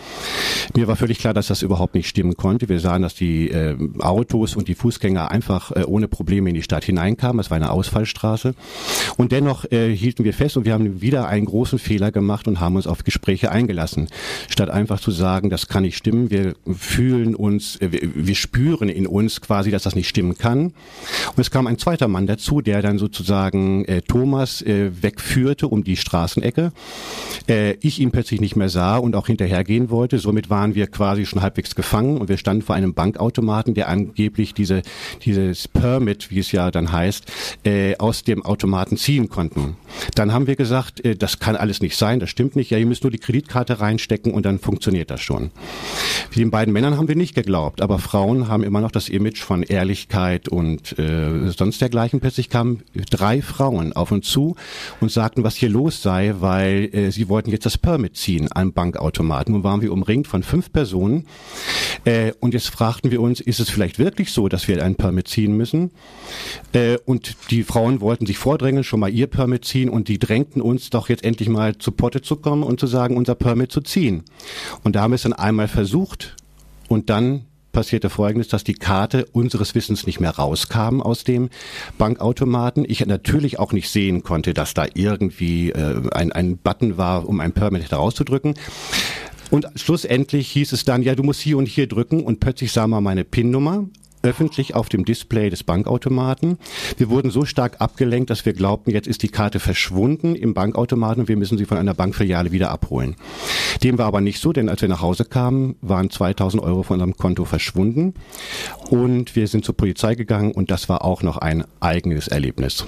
Mir 0.75 0.87
war 0.87 0.95
völlig 0.95 1.19
klar, 1.19 1.35
dass 1.35 1.49
das 1.49 1.61
überhaupt 1.61 1.93
nicht 1.93 2.07
stimmen 2.07 2.33
konnte. 2.33 2.67
Wir 2.67 2.79
sahen, 2.79 3.03
dass 3.03 3.13
die 3.13 3.51
äh, 3.51 3.77
Autos 3.99 4.55
und 4.55 4.67
die 4.67 4.75
Fußgänger 4.75 5.29
einfach 5.29 5.71
äh, 5.71 5.83
ohne 5.99 6.07
Probleme 6.07 6.49
in 6.49 6.55
die 6.55 6.63
Stadt 6.63 6.85
hineinkamen. 6.85 7.39
Es 7.39 7.49
war 7.49 7.57
eine 7.57 7.71
Ausfallstraße. 7.71 8.55
Und 9.17 9.33
dennoch 9.33 9.65
äh, 9.71 9.93
hielten 9.93 10.23
wir 10.23 10.33
fest 10.33 10.55
und 10.55 10.65
wir 10.65 10.73
haben 10.73 11.01
wieder 11.01 11.27
einen 11.27 11.45
großen 11.45 11.77
Fehler 11.77 12.11
gemacht 12.11 12.47
und 12.47 12.59
haben 12.61 12.77
uns 12.77 12.87
auf 12.87 13.03
Gespräche 13.03 13.51
eingelassen. 13.51 14.07
Statt 14.47 14.69
einfach 14.69 15.01
zu 15.01 15.11
sagen, 15.11 15.49
das 15.49 15.67
kann 15.67 15.83
nicht 15.83 15.97
stimmen, 15.97 16.31
wir 16.31 16.55
fühlen 16.73 17.35
uns, 17.35 17.75
äh, 17.77 17.89
wir 17.91 18.35
spüren 18.35 18.87
in 18.87 19.07
uns 19.07 19.41
quasi, 19.41 19.71
dass 19.71 19.83
das 19.83 19.95
nicht 19.95 20.07
stimmen 20.07 20.37
kann. 20.37 20.67
Und 21.35 21.39
es 21.39 21.51
kam 21.51 21.67
ein 21.67 21.77
zweiter 21.77 22.07
Mann 22.07 22.27
dazu, 22.27 22.61
der 22.61 22.81
dann 22.81 22.97
sozusagen 22.97 23.83
äh, 23.85 24.01
Thomas 24.01 24.61
äh, 24.61 24.91
wegführte 25.01 25.67
um 25.67 25.83
die 25.83 25.97
Straßenecke. 25.97 26.71
Äh, 27.49 27.73
ich 27.81 27.99
ihn 27.99 28.11
plötzlich 28.11 28.39
nicht 28.39 28.55
mehr 28.55 28.69
sah 28.69 28.97
und 28.97 29.15
auch 29.17 29.27
hinterhergehen 29.27 29.89
wollte. 29.89 30.17
Somit 30.19 30.49
waren 30.49 30.75
wir 30.75 30.87
quasi 30.87 31.25
schon 31.25 31.41
halbwegs 31.41 31.75
gefangen 31.75 32.17
und 32.17 32.29
wir 32.29 32.37
standen 32.37 32.61
vor 32.61 32.75
einem 32.75 32.93
Bankautomaten, 32.93 33.73
der 33.73 33.89
angeblich 33.89 34.53
diese, 34.53 34.81
dieses 35.25 35.67
Permit, 35.89 36.29
wie 36.29 36.37
es 36.37 36.51
ja 36.51 36.69
dann 36.69 36.91
heißt, 36.91 37.25
äh, 37.63 37.97
aus 37.97 38.23
dem 38.23 38.45
Automaten 38.45 38.95
ziehen 38.95 39.27
konnten. 39.27 39.75
Dann 40.13 40.31
haben 40.31 40.45
wir 40.45 40.55
gesagt, 40.55 41.03
äh, 41.03 41.15
das 41.15 41.39
kann 41.39 41.55
alles 41.55 41.81
nicht 41.81 41.97
sein, 41.97 42.19
das 42.19 42.29
stimmt 42.29 42.55
nicht. 42.55 42.69
Ja, 42.69 42.77
ihr 42.77 42.85
müsst 42.85 43.01
nur 43.03 43.09
die 43.09 43.17
Kreditkarte 43.17 43.79
reinstecken 43.79 44.31
und 44.31 44.45
dann 44.45 44.59
funktioniert 44.59 45.09
das 45.09 45.21
schon. 45.21 45.49
Den 46.35 46.51
beiden 46.51 46.71
Männern 46.71 46.95
haben 46.97 47.07
wir 47.07 47.15
nicht 47.15 47.33
geglaubt, 47.33 47.81
aber 47.81 47.97
Frauen 47.97 48.47
haben 48.49 48.61
immer 48.61 48.81
noch 48.81 48.91
das 48.91 49.09
Image 49.09 49.41
von 49.41 49.63
Ehrlichkeit 49.63 50.47
und 50.47 50.99
äh, 50.99 51.49
sonst 51.49 51.81
dergleichen. 51.81 52.19
Plötzlich 52.19 52.49
kamen 52.49 52.83
drei 53.09 53.41
Frauen 53.41 53.93
auf 53.93 54.11
uns 54.11 54.27
zu 54.27 54.55
und 55.01 55.11
sagten, 55.11 55.43
was 55.43 55.55
hier 55.55 55.69
los 55.69 56.03
sei, 56.03 56.35
weil 56.39 56.89
äh, 56.93 57.11
sie 57.11 57.29
wollten 57.29 57.49
jetzt 57.49 57.65
das 57.65 57.79
Permit 57.79 58.15
ziehen 58.15 58.47
am 58.53 58.73
Bankautomaten. 58.73 59.53
Nun 59.53 59.63
waren 59.63 59.81
wir 59.81 59.91
umringt 59.91 60.27
von 60.27 60.43
fünf 60.43 60.71
Personen 60.71 61.25
äh, 62.05 62.33
und 62.41 62.53
jetzt 62.53 62.69
fragten 62.69 63.09
wir 63.09 63.21
uns, 63.21 63.41
ist 63.41 63.59
es 63.59 63.71
vielleicht 63.71 63.97
wirklich 63.97 64.31
so, 64.31 64.47
dass 64.49 64.67
wir 64.67 64.83
ein 64.83 64.93
Permit 64.93 65.27
ziehen 65.27 65.57
müssen? 65.57 65.78
Äh, 66.73 66.97
und 67.05 67.35
die 67.49 67.63
Frauen 67.63 68.01
wollten 68.01 68.25
sich 68.25 68.37
vordrängeln, 68.37 68.83
schon 68.83 68.99
mal 68.99 69.13
ihr 69.13 69.27
Permit 69.27 69.65
ziehen 69.65 69.89
und 69.89 70.07
die 70.07 70.19
drängten 70.19 70.61
uns 70.61 70.89
doch 70.89 71.09
jetzt 71.09 71.23
endlich 71.23 71.49
mal 71.49 71.77
zu 71.77 71.91
Potte 71.91 72.21
zu 72.21 72.35
kommen 72.35 72.63
und 72.63 72.79
zu 72.79 72.87
sagen, 72.87 73.17
unser 73.17 73.35
Permit 73.35 73.71
zu 73.71 73.81
ziehen. 73.81 74.23
Und 74.83 74.95
da 74.95 75.01
haben 75.01 75.11
wir 75.11 75.15
es 75.15 75.23
dann 75.23 75.33
einmal 75.33 75.67
versucht 75.67 76.35
und 76.87 77.09
dann 77.09 77.45
passierte 77.71 78.09
Folgendes, 78.09 78.47
dass 78.47 78.63
die 78.63 78.73
Karte 78.73 79.25
unseres 79.31 79.75
Wissens 79.75 80.05
nicht 80.05 80.19
mehr 80.19 80.31
rauskam 80.31 81.01
aus 81.01 81.23
dem 81.23 81.49
Bankautomaten. 81.97 82.85
Ich 82.87 83.05
natürlich 83.05 83.59
auch 83.59 83.73
nicht 83.73 83.89
sehen 83.89 84.23
konnte, 84.23 84.53
dass 84.53 84.73
da 84.73 84.85
irgendwie 84.93 85.69
äh, 85.71 86.01
ein, 86.11 86.31
ein 86.31 86.57
Button 86.57 86.97
war, 86.97 87.27
um 87.27 87.39
ein 87.39 87.53
Permit 87.53 87.91
herauszudrücken. 87.91 88.55
Und 89.51 89.67
schlussendlich 89.75 90.49
hieß 90.51 90.73
es 90.73 90.85
dann, 90.85 91.01
ja, 91.01 91.15
du 91.15 91.23
musst 91.23 91.41
hier 91.41 91.57
und 91.57 91.67
hier 91.67 91.87
drücken 91.87 92.23
und 92.23 92.39
plötzlich 92.39 92.71
sah 92.71 92.87
man 92.87 93.03
meine 93.03 93.23
PIN-Nummer 93.23 93.85
öffentlich 94.23 94.75
auf 94.75 94.89
dem 94.89 95.05
Display 95.05 95.49
des 95.49 95.63
Bankautomaten. 95.63 96.57
Wir 96.97 97.09
wurden 97.09 97.31
so 97.31 97.45
stark 97.45 97.79
abgelenkt, 97.79 98.29
dass 98.29 98.45
wir 98.45 98.53
glaubten, 98.53 98.91
jetzt 98.91 99.07
ist 99.07 99.23
die 99.23 99.29
Karte 99.29 99.59
verschwunden 99.59 100.35
im 100.35 100.53
Bankautomaten 100.53 101.21
und 101.21 101.29
wir 101.29 101.37
müssen 101.37 101.57
sie 101.57 101.65
von 101.65 101.77
einer 101.77 101.93
Bankfiliale 101.93 102.51
wieder 102.51 102.71
abholen. 102.71 103.15
Dem 103.83 103.97
war 103.97 104.05
aber 104.05 104.21
nicht 104.21 104.39
so, 104.39 104.53
denn 104.53 104.69
als 104.69 104.81
wir 104.81 104.89
nach 104.89 105.01
Hause 105.01 105.25
kamen, 105.25 105.75
waren 105.81 106.09
2000 106.09 106.61
Euro 106.63 106.83
von 106.83 106.95
unserem 106.95 107.17
Konto 107.17 107.45
verschwunden 107.45 108.13
und 108.89 109.35
wir 109.35 109.47
sind 109.47 109.65
zur 109.65 109.75
Polizei 109.77 110.15
gegangen 110.15 110.51
und 110.51 110.71
das 110.71 110.89
war 110.89 111.03
auch 111.03 111.23
noch 111.23 111.37
ein 111.37 111.63
eigenes 111.79 112.27
Erlebnis. 112.27 112.85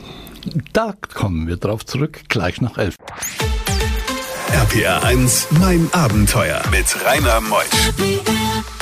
Da 0.74 0.94
kommen 1.14 1.48
wir 1.48 1.58
drauf 1.58 1.86
zurück, 1.86 2.22
gleich 2.28 2.62
nach 2.62 2.78
elf. 2.78 2.96
RPR 4.52 5.04
1, 5.04 5.48
mein 5.60 5.90
Abenteuer 5.94 6.62
mit 6.72 6.86
Rainer 7.06 7.40
Meusch. 7.42 8.81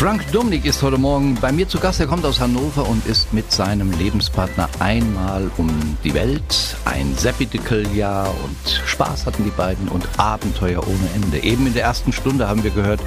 Frank 0.00 0.32
Dumnik 0.32 0.64
ist 0.64 0.80
heute 0.80 0.96
Morgen 0.96 1.34
bei 1.42 1.52
mir 1.52 1.68
zu 1.68 1.78
Gast. 1.78 2.00
Er 2.00 2.06
kommt 2.06 2.24
aus 2.24 2.40
Hannover 2.40 2.88
und 2.88 3.06
ist 3.06 3.34
mit 3.34 3.52
seinem 3.52 3.92
Lebenspartner 3.92 4.66
einmal 4.78 5.50
um 5.58 5.68
die 6.02 6.14
Welt. 6.14 6.74
Ein 6.86 7.14
Sabbatical-Jahr 7.18 8.30
und 8.42 8.82
Spaß 8.86 9.26
hatten 9.26 9.44
die 9.44 9.50
beiden 9.50 9.88
und 9.88 10.08
Abenteuer 10.16 10.82
ohne 10.86 11.10
Ende. 11.14 11.40
Eben 11.40 11.66
in 11.66 11.74
der 11.74 11.82
ersten 11.82 12.14
Stunde 12.14 12.48
haben 12.48 12.64
wir 12.64 12.70
gehört, 12.70 13.02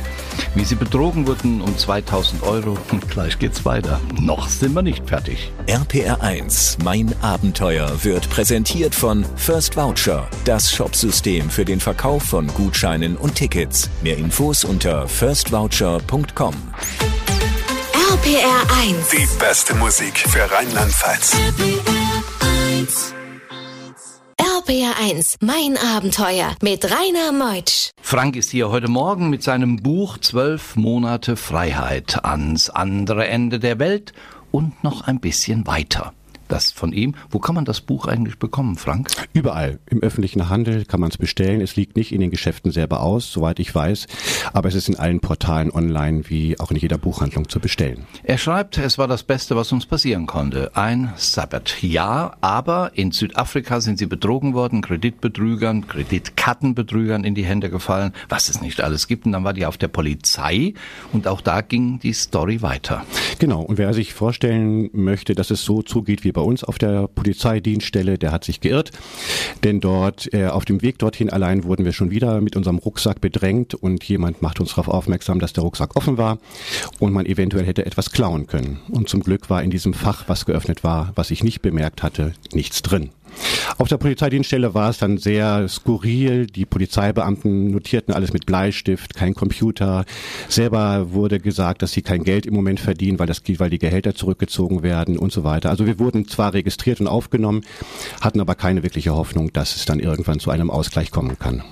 wie 0.54 0.64
sie 0.64 0.76
betrogen 0.76 1.26
wurden 1.26 1.62
um 1.62 1.76
2000 1.76 2.44
Euro. 2.44 2.78
Und 2.92 3.10
gleich 3.10 3.40
geht's 3.40 3.66
weiter. 3.66 4.00
Noch 4.22 4.48
sind 4.48 4.76
wir 4.76 4.84
nicht 4.84 5.10
fertig. 5.10 5.52
RPR 5.66 6.22
1, 6.22 6.78
mein 6.84 7.16
Abenteuer 7.24 8.04
wird 8.04 8.30
präsentiert 8.30 8.94
von 8.94 9.26
First 9.36 9.76
Voucher, 9.76 10.28
das 10.46 10.72
Shopsystem 10.72 11.50
für 11.50 11.66
den 11.66 11.80
Verkauf 11.80 12.22
von 12.22 12.46
Gutscheinen 12.50 13.18
und 13.18 13.34
Tickets. 13.34 13.90
Mehr 14.04 14.20
Infos 14.20 14.64
unter 14.64 15.08
firstvoucher.com. 15.08 16.54
RPR 17.94 18.78
1. 18.82 19.10
Die 19.10 19.28
beste 19.40 19.76
Musik 19.76 20.18
für 20.18 20.50
Rheinland-Pfalz. 20.50 21.36
RPR 24.38 24.94
1, 25.02 25.38
mein 25.42 25.78
Abenteuer 25.78 26.56
mit 26.62 26.86
Rainer 26.86 27.32
Meutsch. 27.32 27.92
Frank 28.02 28.36
ist 28.36 28.52
hier 28.52 28.70
heute 28.70 28.90
Morgen 28.90 29.30
mit 29.30 29.44
seinem 29.44 29.78
Buch 29.78 30.18
Zwölf 30.18 30.76
Monate 30.76 31.36
Freiheit 31.36 32.24
ans 32.24 32.70
andere 32.70 33.28
Ende 33.28 33.60
der 33.60 33.80
Welt 33.80 34.14
und 34.52 34.84
noch 34.84 35.08
ein 35.08 35.20
bisschen 35.20 35.68
weiter. 35.68 36.14
Das 36.54 36.72
von 36.72 36.94
ihm. 36.94 37.16
Wo 37.32 37.40
kann 37.40 37.56
man 37.56 37.66
das 37.66 37.82
Buch 37.82 38.06
eigentlich 38.06 38.38
bekommen, 38.38 38.76
Frank? 38.76 39.10
Überall. 39.34 39.80
Im 39.90 40.04
öffentlichen 40.04 40.50
Handel 40.50 40.86
kann 40.86 41.00
man 41.00 41.10
es 41.10 41.18
bestellen. 41.18 41.62
Es 41.62 41.76
liegt 41.76 41.98
nicht 41.98 42.12
in 42.12 42.22
den 42.22 42.30
Geschäften 42.30 42.72
selber 42.72 43.02
aus, 43.02 43.32
soweit 43.32 43.58
ich 43.58 43.74
weiß. 43.74 44.06
Aber 44.54 44.70
es 44.70 44.76
ist 44.76 44.88
in 44.88 44.96
allen 44.96 45.20
Portalen 45.20 45.72
online, 45.72 46.30
wie 46.30 46.60
auch 46.60 46.70
in 46.70 46.78
jeder 46.78 47.00
Buchhandlung 47.00 47.50
zu 47.50 47.60
bestellen. 47.60 48.06
Er 48.22 48.38
schreibt, 48.38 48.78
es 48.78 49.00
war 49.00 49.08
das 49.08 49.24
Beste, 49.24 49.56
was 49.56 49.72
uns 49.72 49.88
passieren 49.88 50.28
konnte. 50.28 50.70
Ein 50.76 51.12
Sabbat. 51.16 51.82
Ja, 51.82 52.34
aber 52.42 52.92
in 52.94 53.12
Südafrika 53.12 53.82
sind 53.82 53.98
sie 53.98 54.06
betrogen 54.06 54.54
worden, 54.54 54.84
Kreditbetrügern, 54.84 55.88
Kreditkartenbetrügern 55.88 57.24
in 57.24 57.34
die 57.34 57.46
Hände 57.46 57.72
gefallen, 57.72 58.14
was 58.30 58.50
es 58.50 58.62
nicht 58.62 58.80
alles 58.80 59.08
gibt. 59.08 59.26
Und 59.26 59.32
dann 59.32 59.44
war 59.44 59.54
die 59.54 59.66
auf 59.66 59.80
der 59.80 59.88
Polizei 59.88 60.76
und 61.14 61.28
auch 61.28 61.42
da 61.42 61.62
ging 61.62 61.98
die 61.98 62.14
Story 62.14 62.62
weiter. 62.62 63.04
Genau. 63.40 63.62
Und 63.62 63.80
wer 63.80 63.96
sich 63.96 64.14
vorstellen 64.14 64.92
möchte, 64.94 65.34
dass 65.34 65.50
es 65.50 65.64
so 65.64 65.82
zugeht 65.82 66.24
wie 66.24 66.32
bei 66.32 66.43
uns 66.44 66.64
auf 66.64 66.78
der 66.78 67.08
Polizeidienststelle, 67.08 68.18
der 68.18 68.32
hat 68.32 68.44
sich 68.44 68.62
geirrt. 68.62 68.92
Denn 69.64 69.80
dort, 69.80 70.34
äh, 70.34 70.48
auf 70.48 70.66
dem 70.66 70.82
Weg 70.82 71.00
dorthin 71.00 71.30
allein 71.30 71.64
wurden 71.64 71.86
wir 71.86 71.94
schon 71.94 72.12
wieder 72.12 72.42
mit 72.42 72.56
unserem 72.56 72.78
Rucksack 72.78 73.22
bedrängt 73.22 73.74
und 73.74 74.04
jemand 74.04 74.42
macht 74.42 74.60
uns 74.60 74.72
darauf 74.72 74.88
aufmerksam, 74.88 75.40
dass 75.40 75.54
der 75.54 75.64
Rucksack 75.64 75.96
offen 75.96 76.18
war 76.18 76.38
und 77.00 77.14
man 77.14 77.26
eventuell 77.26 77.66
hätte 77.66 77.86
etwas 77.86 78.12
klauen 78.12 78.48
können. 78.48 78.80
Und 78.90 79.10
zum 79.10 79.22
Glück 79.22 79.50
war 79.50 79.64
in 79.64 79.72
diesem 79.72 79.94
Fach, 79.94 80.26
was 80.28 80.46
geöffnet 80.46 80.84
war, 80.84 81.12
was 81.16 81.32
ich 81.32 81.44
nicht 81.44 81.62
bemerkt 81.62 82.04
hatte, 82.04 82.34
nichts 82.54 82.82
drin. 82.82 83.10
Auf 83.78 83.88
der 83.88 83.98
Polizeidienststelle 83.98 84.74
war 84.74 84.90
es 84.90 84.98
dann 84.98 85.18
sehr 85.18 85.68
skurril. 85.68 86.48
Die 86.48 86.66
Polizeibeamten 86.66 87.72
notierten 87.72 88.14
alles 88.14 88.34
mit 88.34 88.46
Bleistift, 88.46 89.14
kein 89.14 89.34
Computer. 89.34 90.06
Selber 90.48 91.12
wurde 91.14 91.40
gesagt, 91.40 91.82
dass 91.82 91.92
sie 91.92 92.02
kein 92.02 92.24
Geld 92.24 92.46
im 92.46 92.54
Moment 92.54 92.80
verdienen, 92.80 93.20
weil 93.20 93.28
das 93.28 93.42
weil 93.58 93.70
die 93.70 93.80
Gehälter 93.80 94.16
zurückgezogen 94.16 94.84
werden 94.84 95.18
und 95.18 95.32
so 95.32 95.44
weiter. 95.44 95.70
Also 95.70 95.86
wir 95.86 96.00
wurden 96.00 96.28
zwar 96.28 96.54
registriert 96.54 97.02
und 97.02 97.08
aufgenommen, 97.08 97.62
hatten 98.22 98.40
aber 98.40 98.56
keine 98.56 98.84
wirkliche 98.84 99.14
Hoffnung, 99.14 99.52
dass 99.54 99.76
es 99.76 99.86
dann 99.86 100.00
irgendwann 100.00 100.40
zu 100.40 100.50
einem 100.50 100.70
Ausgleich 100.70 101.12
kommen 101.12 101.38
kann. 101.38 101.64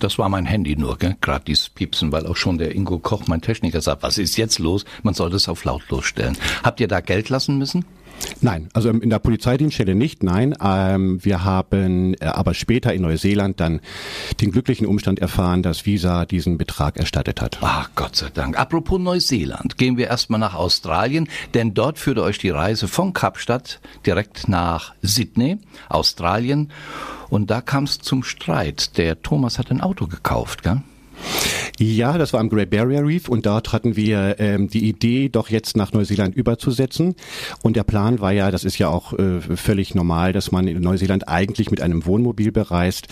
Das 0.00 0.18
war 0.18 0.28
mein 0.28 0.46
Handy 0.46 0.74
nur, 0.74 0.96
gerade 0.98 1.44
dieses 1.44 1.68
Piepsen, 1.68 2.10
weil 2.10 2.26
auch 2.26 2.36
schon 2.36 2.58
der 2.58 2.74
Ingo 2.74 2.98
Koch, 2.98 3.28
mein 3.28 3.40
Techniker, 3.40 3.80
sagt, 3.80 4.02
was 4.02 4.18
ist 4.18 4.36
jetzt 4.36 4.58
los? 4.58 4.84
Man 5.04 5.14
soll 5.14 5.30
das 5.30 5.48
auf 5.48 5.64
lautlos 5.64 6.04
stellen. 6.04 6.36
Habt 6.64 6.80
ihr 6.80 6.88
da 6.88 7.00
Geld 7.00 7.28
lassen 7.28 7.56
müssen? 7.56 7.84
Nein, 8.40 8.68
also 8.74 8.90
in 8.90 9.10
der 9.10 9.18
Polizeidienststelle 9.18 9.94
nicht, 9.94 10.22
nein. 10.22 10.54
Ähm, 10.62 11.24
wir 11.24 11.44
haben 11.44 12.14
äh, 12.14 12.26
aber 12.26 12.54
später 12.54 12.92
in 12.92 13.02
Neuseeland 13.02 13.60
dann 13.60 13.80
den 14.40 14.52
glücklichen 14.52 14.86
Umstand 14.86 15.18
erfahren, 15.18 15.62
dass 15.62 15.86
Visa 15.86 16.26
diesen 16.26 16.58
Betrag 16.58 16.96
erstattet 16.96 17.40
hat. 17.40 17.58
Ach, 17.62 17.90
Gott 17.94 18.16
sei 18.16 18.28
Dank. 18.32 18.58
Apropos 18.58 19.00
Neuseeland, 19.00 19.78
gehen 19.78 19.96
wir 19.96 20.08
erstmal 20.08 20.40
nach 20.40 20.54
Australien, 20.54 21.28
denn 21.54 21.74
dort 21.74 21.98
führte 21.98 22.22
euch 22.22 22.38
die 22.38 22.50
Reise 22.50 22.88
von 22.88 23.12
Kapstadt 23.12 23.80
direkt 24.04 24.48
nach 24.48 24.94
Sydney, 25.02 25.58
Australien. 25.88 26.70
Und 27.28 27.50
da 27.50 27.60
kam 27.60 27.84
es 27.84 27.98
zum 27.98 28.22
Streit. 28.22 28.96
Der 28.98 29.22
Thomas 29.22 29.58
hat 29.58 29.70
ein 29.70 29.80
Auto 29.80 30.06
gekauft, 30.06 30.62
gell? 30.62 30.82
Ja, 31.78 32.16
das 32.16 32.32
war 32.32 32.40
am 32.40 32.48
Great 32.48 32.70
Barrier 32.70 33.04
Reef 33.04 33.28
und 33.28 33.44
dort 33.44 33.72
hatten 33.72 33.96
wir 33.96 34.36
ähm, 34.38 34.68
die 34.68 34.88
Idee, 34.88 35.28
doch 35.28 35.50
jetzt 35.50 35.76
nach 35.76 35.92
Neuseeland 35.92 36.34
überzusetzen. 36.34 37.14
Und 37.62 37.76
der 37.76 37.84
Plan 37.84 38.18
war 38.20 38.32
ja, 38.32 38.50
das 38.50 38.64
ist 38.64 38.78
ja 38.78 38.88
auch 38.88 39.12
äh, 39.12 39.40
völlig 39.40 39.94
normal, 39.94 40.32
dass 40.32 40.52
man 40.52 40.68
in 40.68 40.80
Neuseeland 40.80 41.28
eigentlich 41.28 41.70
mit 41.70 41.82
einem 41.82 42.06
Wohnmobil 42.06 42.50
bereist. 42.50 43.08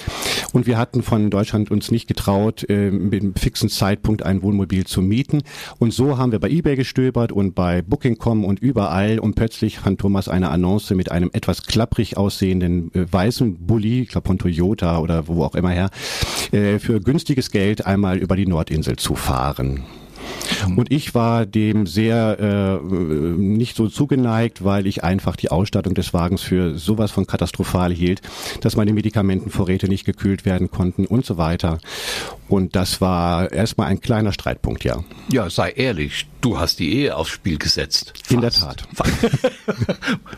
Und 0.54 0.66
wir 0.66 0.78
hatten 0.78 1.02
von 1.02 1.28
Deutschland 1.28 1.70
uns 1.70 1.90
nicht 1.90 2.06
getraut, 2.06 2.64
äh, 2.70 2.90
mit 2.90 3.22
einem 3.22 3.34
fixen 3.34 3.68
Zeitpunkt 3.68 4.22
ein 4.22 4.42
Wohnmobil 4.42 4.86
zu 4.86 5.02
mieten. 5.02 5.42
Und 5.78 5.92
so 5.92 6.16
haben 6.16 6.32
wir 6.32 6.40
bei 6.40 6.48
eBay 6.48 6.76
gestöbert 6.76 7.32
und 7.32 7.54
bei 7.54 7.82
Booking.com 7.82 8.46
und 8.46 8.60
überall 8.60 9.18
und 9.18 9.34
plötzlich 9.34 9.78
fand 9.78 10.00
Thomas 10.00 10.28
eine 10.28 10.48
Annonce 10.48 10.92
mit 10.92 11.10
einem 11.10 11.28
etwas 11.34 11.64
klapprig 11.64 12.16
aussehenden 12.16 12.94
äh, 12.94 13.12
weißen 13.12 13.66
Bulli, 13.66 14.02
ich 14.02 14.08
glaube 14.08 14.28
von 14.28 14.38
Toyota 14.38 15.00
oder 15.00 15.28
wo 15.28 15.44
auch 15.44 15.54
immer 15.54 15.70
her, 15.70 15.90
äh, 16.54 16.78
für 16.78 17.00
günstiges 17.00 17.50
Geld 17.50 17.84
einmal 17.84 18.18
über 18.18 18.36
die 18.36 18.46
Nordinsel 18.46 18.96
zu 18.96 19.16
fahren. 19.16 19.82
Und 20.76 20.92
ich 20.92 21.14
war 21.14 21.46
dem 21.46 21.86
sehr 21.86 22.80
äh, 22.80 22.94
nicht 23.36 23.76
so 23.76 23.88
zugeneigt, 23.88 24.64
weil 24.64 24.86
ich 24.86 25.02
einfach 25.04 25.36
die 25.36 25.50
Ausstattung 25.50 25.94
des 25.94 26.14
Wagens 26.14 26.42
für 26.42 26.78
sowas 26.78 27.10
von 27.10 27.26
katastrophal 27.26 27.92
hielt, 27.92 28.22
dass 28.60 28.76
meine 28.76 28.92
Medikamentenvorräte 28.92 29.88
nicht 29.88 30.04
gekühlt 30.04 30.44
werden 30.44 30.70
konnten 30.70 31.06
und 31.06 31.26
so 31.26 31.36
weiter. 31.36 31.78
Und 32.48 32.76
das 32.76 33.00
war 33.00 33.52
erstmal 33.52 33.88
ein 33.88 34.00
kleiner 34.00 34.32
Streitpunkt, 34.32 34.84
ja. 34.84 35.02
Ja, 35.30 35.50
sei 35.50 35.70
ehrlich, 35.70 36.26
du 36.44 36.58
hast 36.58 36.78
die 36.78 36.92
Ehe 36.92 37.16
aufs 37.16 37.30
Spiel 37.30 37.56
gesetzt. 37.56 38.12
In 38.28 38.42
der 38.42 38.50
Tat. 38.50 38.86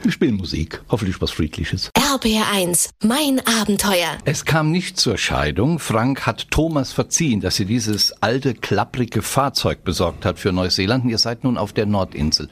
Wir 0.03 0.13
spielen 0.13 0.37
Musik, 0.37 0.81
hoffentlich 0.89 1.21
was 1.21 1.33
Friedliches. 1.33 1.91
RBR1, 1.95 2.91
mein 3.03 3.41
Abenteuer. 3.61 4.17
Es 4.25 4.45
kam 4.45 4.71
nicht 4.71 4.99
zur 4.99 5.19
Scheidung. 5.19 5.81
Frank 5.81 6.25
hat 6.25 6.51
Thomas 6.53 6.93
verziehen, 6.93 7.41
dass 7.41 7.57
sie 7.57 7.65
dieses 7.65 8.23
alte, 8.23 8.55
klapprige 8.55 9.21
Fahrzeug 9.21 9.83
besorgt 9.83 10.25
hat 10.25 10.39
für 10.39 10.53
Neuseeland. 10.53 11.05
Und 11.05 11.11
ihr 11.11 11.19
seid 11.19 11.43
nun 11.43 11.59
auf 11.59 11.73
der 11.73 11.87
Nordinsel. 11.87 12.49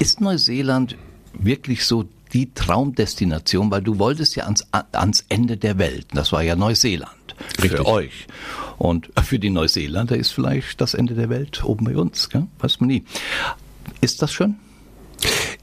Ist 0.00 0.20
Neuseeland 0.20 0.96
wirklich 1.34 1.86
so 1.86 2.08
die 2.32 2.52
Traumdestination, 2.52 3.70
weil 3.70 3.82
du 3.82 3.98
wolltest 3.98 4.34
ja 4.34 4.44
ans, 4.44 4.66
ans 4.72 5.24
Ende 5.28 5.56
der 5.56 5.78
Welt. 5.78 6.06
Das 6.14 6.32
war 6.32 6.42
ja 6.42 6.56
Neuseeland. 6.56 7.10
Richtig. 7.62 7.78
Für 7.78 7.86
euch. 7.86 8.26
Und 8.78 9.10
für 9.24 9.38
die 9.38 9.50
Neuseeländer 9.50 10.16
ist 10.16 10.30
vielleicht 10.30 10.80
das 10.80 10.94
Ende 10.94 11.14
der 11.14 11.28
Welt 11.28 11.64
oben 11.64 11.84
bei 11.84 11.96
uns, 11.96 12.28
gell? 12.28 12.46
weiß 12.58 12.80
man 12.80 12.88
nie. 12.88 13.04
Ist 14.00 14.22
das 14.22 14.32
schön? 14.32 14.56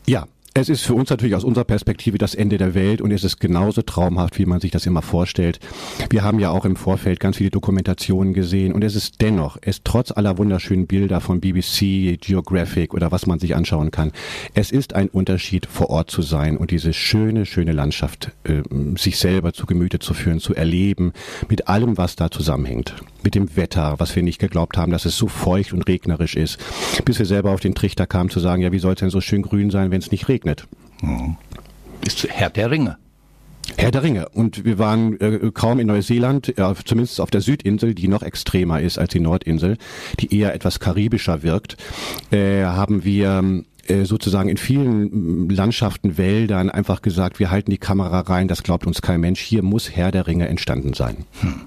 Ja, 0.06 0.28
es 0.54 0.70
ist 0.70 0.82
für 0.82 0.94
uns 0.94 1.10
natürlich 1.10 1.36
aus 1.36 1.44
unserer 1.44 1.64
Perspektive 1.64 2.18
das 2.18 2.36
Ende 2.36 2.58
der 2.58 2.74
Welt 2.74 3.02
und 3.02 3.12
es 3.12 3.24
ist 3.24 3.40
genauso 3.40 3.82
traumhaft, 3.82 4.40
wie 4.40 4.46
man 4.46 4.60
sich 4.60 4.72
das 4.72 4.86
immer 4.86 5.02
vorstellt. 5.02 5.60
Wir 6.10 6.24
haben 6.24 6.40
ja 6.40 6.50
auch 6.50 6.66
im 6.66 6.76
Vorfeld 6.76 7.20
ganz 7.20 7.38
viele 7.38 7.52
Dokumentationen 7.52 8.34
gesehen 8.34 8.74
und 8.74 8.84
es 8.84 8.96
ist 8.96 9.22
dennoch, 9.22 9.58
es 9.62 9.84
trotz 9.84 10.12
aller 10.12 10.38
wunderschönen 10.38 10.88
Bilder 10.88 11.22
von 11.22 11.40
BBC, 11.40 12.20
Geographic 12.20 12.94
oder 12.94 13.12
was 13.12 13.28
man 13.28 13.40
sich 13.40 13.56
anschauen 13.56 13.92
kann, 13.92 14.12
es 14.54 14.72
ist 14.72 14.96
ein 14.96 15.10
Unterschied 15.10 15.66
vor 15.66 15.90
Ort 15.90 16.10
zu 16.10 16.22
sein 16.22 16.58
und 16.58 16.72
diese 16.72 16.94
schöne, 16.94 17.46
schöne 17.46 17.72
Landschaft 17.72 18.32
äh, 18.44 18.62
sich 18.98 19.18
selber 19.18 19.54
zu 19.54 19.66
Gemüte 19.66 20.00
zu 20.00 20.14
führen, 20.14 20.40
zu 20.40 20.56
erleben, 20.56 21.14
mit 21.48 21.68
allem, 21.68 21.98
was 21.98 22.16
da 22.16 22.32
zusammenhängt. 22.32 22.96
Mit 23.24 23.36
dem 23.36 23.56
Wetter, 23.56 23.96
was 23.98 24.16
wir 24.16 24.24
nicht 24.24 24.40
geglaubt 24.40 24.78
haben, 24.78 24.92
dass 24.92 25.06
es 25.06 25.18
so 25.18 25.28
feucht 25.28 25.74
und 25.74 25.88
regnerisch 25.88 26.36
ist, 26.36 26.58
bis 27.06 27.20
wir 27.20 27.26
selber 27.26 27.52
auf 27.52 27.60
den 27.60 27.76
Trichter 27.76 28.08
kamen 28.08 28.30
zu 28.30 28.40
sagen, 28.40 28.62
ja, 28.62 28.72
wie 28.72 28.80
soll 28.80 28.94
es 28.94 29.00
denn 29.00 29.10
so 29.10 29.22
schön 29.22 29.42
grün 29.42 29.70
sein, 29.72 29.92
wenn 29.92 30.00
es 30.00 30.12
nicht 30.12 30.28
regnet? 30.30 30.68
Mhm. 31.02 31.38
Ist 32.06 32.28
Herr 32.30 32.50
der 32.50 32.72
Ringe. 32.72 32.98
Herr 33.78 33.92
der 33.92 34.04
Ringe. 34.04 34.30
Und 34.30 34.66
wir 34.66 34.80
waren 34.80 35.20
äh, 35.20 35.52
kaum 35.54 35.80
in 35.80 35.88
Neuseeland, 35.88 36.58
äh, 36.58 36.74
zumindest 36.86 37.22
auf 37.22 37.30
der 37.30 37.42
Südinsel, 37.42 37.94
die 37.94 38.08
noch 38.08 38.24
extremer 38.24 38.82
ist 38.82 38.98
als 38.98 39.12
die 39.12 39.20
Nordinsel, 39.20 39.78
die 40.20 40.36
eher 40.38 40.54
etwas 40.54 40.80
karibischer 40.80 41.44
wirkt, 41.44 41.78
äh, 42.32 42.64
haben 42.64 43.04
wir 43.04 43.64
äh, 43.88 44.06
sozusagen 44.06 44.50
in 44.50 44.58
vielen 44.58 45.50
Landschaften, 45.50 46.18
Wäldern 46.18 46.70
einfach 46.70 47.02
gesagt, 47.02 47.40
wir 47.40 47.52
halten 47.52 47.72
die 47.72 47.78
Kamera 47.78 48.22
rein, 48.22 48.48
das 48.48 48.64
glaubt 48.64 48.86
uns 48.86 49.02
kein 49.02 49.20
Mensch, 49.20 49.40
hier 49.40 49.64
muss 49.64 49.90
Herr 49.92 50.12
der 50.12 50.28
Ringe 50.28 50.48
entstanden 50.48 50.94
sein. 50.94 51.26
Hm. 51.42 51.62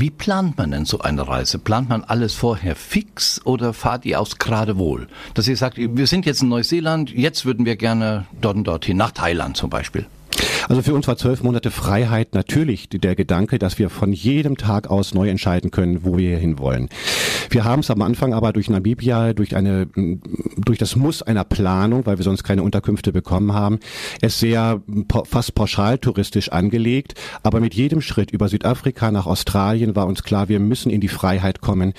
Wie 0.00 0.08
plant 0.08 0.56
man 0.56 0.70
denn 0.70 0.86
so 0.86 1.00
eine 1.00 1.28
Reise? 1.28 1.58
Plant 1.58 1.90
man 1.90 2.04
alles 2.04 2.32
vorher 2.32 2.74
fix 2.74 3.44
oder 3.44 3.74
fahrt 3.74 4.06
ihr 4.06 4.18
aus 4.18 4.38
geradewohl? 4.38 5.08
Dass 5.34 5.46
ihr 5.46 5.58
sagt, 5.58 5.76
wir 5.76 6.06
sind 6.06 6.24
jetzt 6.24 6.40
in 6.40 6.48
Neuseeland, 6.48 7.10
jetzt 7.10 7.44
würden 7.44 7.66
wir 7.66 7.76
gerne 7.76 8.24
dort 8.40 8.56
und 8.56 8.64
dorthin, 8.64 8.96
nach 8.96 9.10
Thailand 9.10 9.58
zum 9.58 9.68
Beispiel. 9.68 10.06
Also 10.70 10.82
für 10.82 10.94
uns 10.94 11.08
war 11.08 11.16
zwölf 11.16 11.42
Monate 11.42 11.72
Freiheit 11.72 12.32
natürlich 12.32 12.88
der 12.88 13.16
Gedanke, 13.16 13.58
dass 13.58 13.80
wir 13.80 13.90
von 13.90 14.12
jedem 14.12 14.56
Tag 14.56 14.88
aus 14.88 15.14
neu 15.14 15.28
entscheiden 15.28 15.72
können, 15.72 16.04
wo 16.04 16.16
wir 16.16 16.38
hin 16.38 16.60
wollen. 16.60 16.88
Wir 17.50 17.64
haben 17.64 17.80
es 17.80 17.90
am 17.90 18.00
Anfang 18.02 18.34
aber 18.34 18.52
durch 18.52 18.70
Namibia, 18.70 19.32
durch 19.32 19.56
eine, 19.56 19.88
durch 20.56 20.78
das 20.78 20.94
Muss 20.94 21.22
einer 21.22 21.42
Planung, 21.42 22.06
weil 22.06 22.18
wir 22.18 22.22
sonst 22.22 22.44
keine 22.44 22.62
Unterkünfte 22.62 23.10
bekommen 23.10 23.52
haben, 23.52 23.80
es 24.22 24.38
sehr 24.38 24.80
fast 25.24 25.56
pauschal 25.56 25.98
touristisch 25.98 26.52
angelegt. 26.52 27.14
Aber 27.42 27.58
mit 27.58 27.74
jedem 27.74 28.00
Schritt 28.00 28.30
über 28.30 28.48
Südafrika 28.48 29.10
nach 29.10 29.26
Australien 29.26 29.96
war 29.96 30.06
uns 30.06 30.22
klar, 30.22 30.48
wir 30.48 30.60
müssen 30.60 30.90
in 30.90 31.00
die 31.00 31.08
Freiheit 31.08 31.60
kommen 31.60 31.94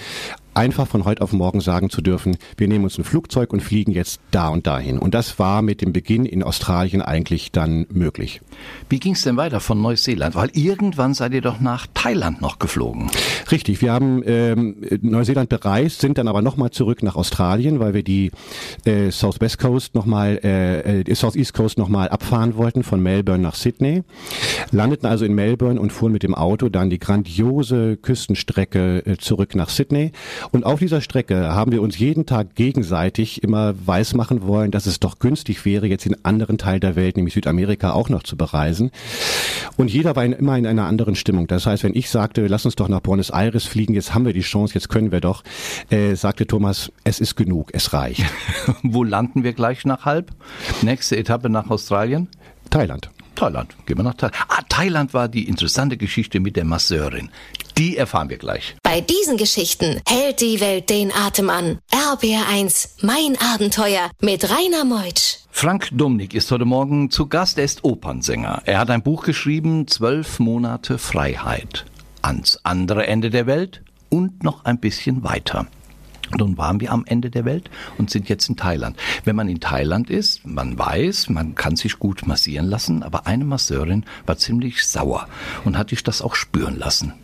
einfach 0.54 0.88
von 0.88 1.06
heute 1.06 1.22
auf 1.22 1.34
morgen 1.34 1.62
sagen 1.62 1.90
zu 1.90 2.02
dürfen, 2.02 2.38
wir 2.58 2.68
nehmen 2.68 2.84
uns 2.84 2.98
ein 2.98 3.04
Flugzeug 3.04 3.54
und 3.54 3.62
fliegen 3.62 3.92
jetzt 3.92 4.20
da 4.32 4.50
und 4.50 4.68
dahin. 4.68 5.00
Und 5.00 5.14
das 5.14 5.40
war 5.40 5.62
mit 5.62 5.82
dem 5.82 5.94
Beginn 5.94 6.26
in 6.26 6.44
Australien 6.44 7.02
eigentlich 7.02 7.52
dann 7.52 7.86
möglich. 7.90 8.42
Wie 8.90 9.00
ging 9.00 9.14
es 9.14 9.22
denn 9.22 9.38
weiter 9.38 9.60
von 9.60 9.82
Neuseeland? 9.82 10.36
Weil 10.36 10.50
irgendwann 10.54 11.14
seid 11.14 11.34
ihr 11.34 11.42
doch 11.42 11.60
nach 11.60 11.88
Thailand 11.94 12.42
noch 12.42 12.60
geflogen. 12.60 13.10
Richtig, 13.52 13.82
wir 13.82 13.94
haben 13.94 14.24
ähm, 14.26 14.76
Neuseeland 15.02 15.50
bereist, 15.50 16.02
sind 16.02 16.18
dann 16.18 16.28
aber 16.28 16.42
nochmal 16.42 16.72
zurück 16.72 17.04
nach 17.04 17.16
Australien, 17.16 17.80
weil 17.80 17.94
wir 17.94 18.04
die 18.04 18.32
äh, 18.86 19.12
Southwest 19.12 19.60
Coast 19.60 19.96
nochmal, 19.96 20.40
äh, 20.44 21.02
äh, 21.02 21.16
Southeast 21.16 21.54
Coast 21.54 21.78
nochmal 21.78 22.10
abfahren 22.10 22.56
wollten 22.56 22.84
von 22.84 23.02
Melbourne 23.02 23.42
nach 23.42 23.56
Sydney. 23.56 24.04
Landeten 24.72 25.08
also 25.08 25.26
in 25.26 25.34
Melbourne 25.34 25.80
und 25.80 25.92
fuhren 25.92 26.14
mit 26.14 26.24
dem 26.24 26.36
Auto 26.36 26.70
dann 26.70 26.90
die 26.90 27.00
grandiose 27.00 27.98
Küstenstrecke 27.98 29.06
äh, 29.06 29.18
zurück 29.18 29.56
nach 29.56 29.70
Sydney 29.70 30.12
und 30.52 30.66
auf 30.66 30.80
dieser 30.80 31.02
Strecke 31.02 31.54
haben 31.54 31.72
wir 31.72 31.82
uns 31.82 31.98
jeden 31.98 32.26
Tag 32.26 32.56
gegenseitig 32.56 33.44
immer 33.44 33.74
weismachen 33.86 34.48
wollen, 34.48 34.72
dass 34.72 34.86
es 34.86 35.00
doch 35.00 35.20
günstig 35.20 35.66
wäre, 35.66 35.88
jetzt 35.88 36.06
in 36.06 36.16
anderen 36.24 36.58
Teil 36.58 36.80
der 36.80 36.96
Welt, 36.96 37.18
nämlich 37.18 37.34
Südamerika, 37.34 37.92
auch 37.92 38.10
noch 38.10 38.24
zu 38.24 38.36
bereisen. 38.38 38.92
Und 39.78 39.92
jeder 39.92 40.16
war 40.16 40.26
in, 40.26 40.34
immer 40.34 40.58
in 40.58 40.66
einer 40.66 40.86
anderen 40.86 41.16
Stimmung. 41.16 41.48
Das 41.48 41.66
heißt, 41.66 41.84
wenn 41.84 41.96
ich 41.96 42.10
sagte, 42.10 42.48
lass 42.48 42.66
uns 42.66 42.76
doch 42.76 42.88
nach 42.88 43.02
Buenos 43.02 43.30
Aires 43.30 43.66
fliegen, 43.66 43.94
jetzt 43.94 44.14
haben 44.14 44.26
wir 44.26 44.34
die 44.34 44.42
Chance, 44.42 44.74
jetzt 44.74 44.90
können 44.90 45.12
wir 45.12 45.22
doch, 45.22 45.44
äh, 45.90 46.16
sagte 46.16 46.48
Thomas, 46.48 46.92
es 47.04 47.20
ist 47.20 47.36
genug, 47.36 47.70
es 47.74 47.94
reicht. 47.94 48.24
Wo 48.84 49.04
landen 49.04 49.44
wir 49.44 49.54
gleich 49.54 49.86
nach 49.86 50.06
halb? 50.06 50.32
Nächste 50.82 51.18
Etappe 51.18 51.50
nach 51.50 51.70
Australien? 51.70 52.28
Thailand. 52.70 53.10
Thailand. 53.36 53.76
Gehen 53.86 53.98
wir 53.98 54.04
nach 54.04 54.16
Thailand. 54.16 54.36
Ah, 54.50 54.62
Thailand 54.70 55.14
war 55.14 55.28
die 55.28 55.48
interessante 55.48 55.98
Geschichte 55.98 56.40
mit 56.40 56.56
der 56.56 56.66
Masseurin. 56.66 57.30
Die 57.82 57.98
erfahren 57.98 58.30
wir 58.30 58.38
gleich. 58.38 58.76
Bei 58.84 59.02
diesen 59.02 59.38
Geschichten 59.38 60.00
hält 60.08 60.40
die 60.40 60.62
Welt 60.62 60.92
den 60.92 61.12
Atem 61.12 61.50
an. 61.50 61.80
RBR1, 61.92 62.90
mein 63.02 63.36
Abenteuer 63.42 64.12
mit 64.22 64.44
Rainer 64.52 64.86
Meutsch. 64.86 65.40
Frank 65.50 65.90
Dumnik 65.92 66.36
ist 66.36 66.52
heute 66.52 66.66
Morgen 66.66 67.10
zu 67.10 67.26
Gast. 67.26 67.58
Er 67.58 67.64
ist 67.64 67.84
Opernsänger. 67.84 68.62
Er 68.66 68.78
hat 68.78 68.92
ein 68.92 69.02
Buch 69.02 69.24
geschrieben, 69.24 69.88
Zwölf 69.88 70.38
Monate 70.38 71.00
Freiheit. 71.00 71.86
Ans 72.22 72.60
andere 72.62 73.08
Ende 73.08 73.32
der 73.32 73.48
Welt 73.48 73.82
und 74.10 74.44
noch 74.44 74.64
ein 74.66 74.80
bisschen 74.80 75.24
weiter. 75.24 75.66
Nun 76.38 76.60
waren 76.60 76.82
wir 76.82 76.92
am 76.92 77.04
Ende 77.08 77.32
der 77.32 77.46
Welt 77.46 77.72
und 77.98 78.12
sind 78.12 78.30
jetzt 78.30 78.48
in 78.48 78.58
Thailand. 78.58 78.96
Wenn 79.24 79.36
man 79.36 79.50
in 79.50 79.60
Thailand 79.60 80.12
ist, 80.12 80.46
man 80.46 80.78
weiß, 80.78 81.30
man 81.30 81.56
kann 81.56 81.76
sich 81.76 81.98
gut 81.98 82.28
massieren 82.28 82.68
lassen, 82.68 83.02
aber 83.02 83.26
eine 83.26 83.44
Masseurin 83.44 84.06
war 84.28 84.38
ziemlich 84.38 84.86
sauer 84.86 85.28
und 85.66 85.80
hat 85.80 85.90
sich 85.90 86.04
das 86.04 86.22
auch 86.22 86.36
spüren 86.36 86.78
lassen. 86.78 87.16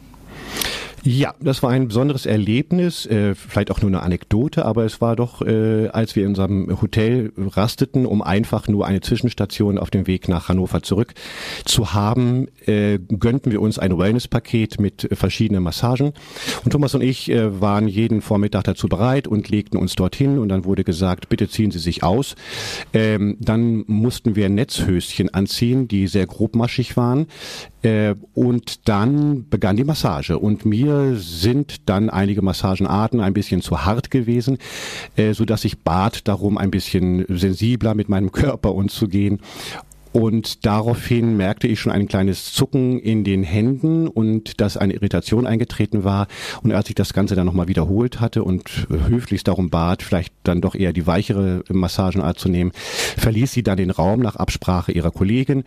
Ja, 1.10 1.34
das 1.39 1.63
war 1.63 1.70
ein 1.70 1.88
besonderes 1.88 2.26
Erlebnis, 2.26 3.06
äh, 3.06 3.34
vielleicht 3.34 3.72
auch 3.72 3.82
nur 3.82 3.89
eine 3.89 4.02
Anekdote, 4.02 4.65
aber 4.65 4.84
es 4.84 5.00
war 5.00 5.15
doch, 5.15 5.41
äh, 5.41 5.88
als 5.88 6.17
wir 6.17 6.24
in 6.24 6.30
unserem 6.32 6.82
Hotel 6.82 7.32
rasteten, 7.38 8.06
um 8.06 8.22
einfach 8.22 8.67
nur 8.67 8.86
eine 8.86 9.00
Zwischenstation 9.00 9.78
auf 9.78 9.89
dem 9.89 10.06
Weg 10.06 10.28
nach 10.28 10.50
Hannover 10.50 10.84
zurück 10.84 11.13
zu 11.63 11.93
haben, 11.93 12.50
äh, 12.65 13.00
gönnten 13.00 13.54
wir 13.54 13.62
uns 13.62 13.80
ein 13.80 13.98
Wellness-Paket 13.98 14.82
mit 14.82 15.08
verschiedenen 15.13 15.63
Massagen. 15.63 16.12
Und 16.65 16.72
Thomas 16.72 16.93
und 16.93 17.02
ich 17.02 17.30
waren 17.30 17.88
jeden 17.88 18.20
Vormittag 18.20 18.65
dazu 18.65 18.89
bereit 18.89 19.30
und 19.30 19.48
legten 19.48 19.78
uns 19.78 19.96
dorthin 19.96 20.38
und 20.38 20.50
dann 20.50 20.65
wurde 20.65 20.84
gesagt, 20.84 21.30
bitte 21.30 21.48
ziehen 21.48 21.72
Sie 21.72 21.80
sich 21.80 22.04
aus. 22.04 22.36
Ähm, 22.91 23.38
dann 23.39 23.86
mussten 23.88 24.36
wir 24.36 24.50
Netzhöschen 24.50 25.34
anziehen, 25.34 25.88
die 25.88 26.08
sehr 26.08 26.28
grobmaschig 26.28 26.98
waren. 26.98 27.28
Und 28.34 28.89
dann 28.89 29.48
begann 29.50 29.78
die 29.78 29.86
Massage. 29.86 30.39
Und 30.39 30.65
mir 30.65 30.97
sind 31.16 31.90
dann 31.90 32.10
einige 32.10 32.42
Massagenarten 32.42 33.22
ein 33.22 33.34
bisschen 33.34 33.62
zu 33.62 33.86
hart 33.86 34.12
gewesen, 34.12 34.58
äh, 35.16 35.34
so 35.34 35.46
dass 35.46 35.66
ich 35.66 35.80
bat 35.80 36.28
darum, 36.28 36.58
ein 36.58 36.72
bisschen 36.72 37.26
sensibler 37.30 37.96
mit 37.96 38.10
meinem 38.10 38.32
Körper 38.38 38.74
umzugehen. 38.74 39.40
Und 40.14 40.66
daraufhin 40.66 41.38
merkte 41.38 41.68
ich 41.68 41.80
schon 41.80 41.92
ein 41.92 42.08
kleines 42.08 42.52
Zucken 42.52 43.00
in 43.00 43.24
den 43.24 43.44
Händen 43.44 44.08
und 44.08 44.60
dass 44.62 44.76
eine 44.76 44.94
Irritation 44.94 45.46
eingetreten 45.46 46.04
war. 46.04 46.28
Und 46.64 46.72
als 46.72 46.90
ich 46.90 46.96
das 46.96 47.14
Ganze 47.14 47.36
dann 47.36 47.46
nochmal 47.46 47.68
wiederholt 47.68 48.20
hatte 48.20 48.44
und 48.44 48.88
höflichst 48.90 49.48
darum 49.48 49.70
bat, 49.70 50.02
vielleicht 50.02 50.34
dann 50.44 50.62
doch 50.62 50.74
eher 50.74 50.94
die 50.94 51.06
weichere 51.06 51.64
Massagenart 51.70 52.40
zu 52.40 52.50
nehmen, 52.50 52.72
verließ 53.18 53.52
sie 53.52 53.62
dann 53.64 53.78
den 53.78 53.92
Raum 53.92 54.22
nach 54.22 54.38
Absprache 54.38 54.92
ihrer 54.92 55.12
Kollegin 55.12 55.64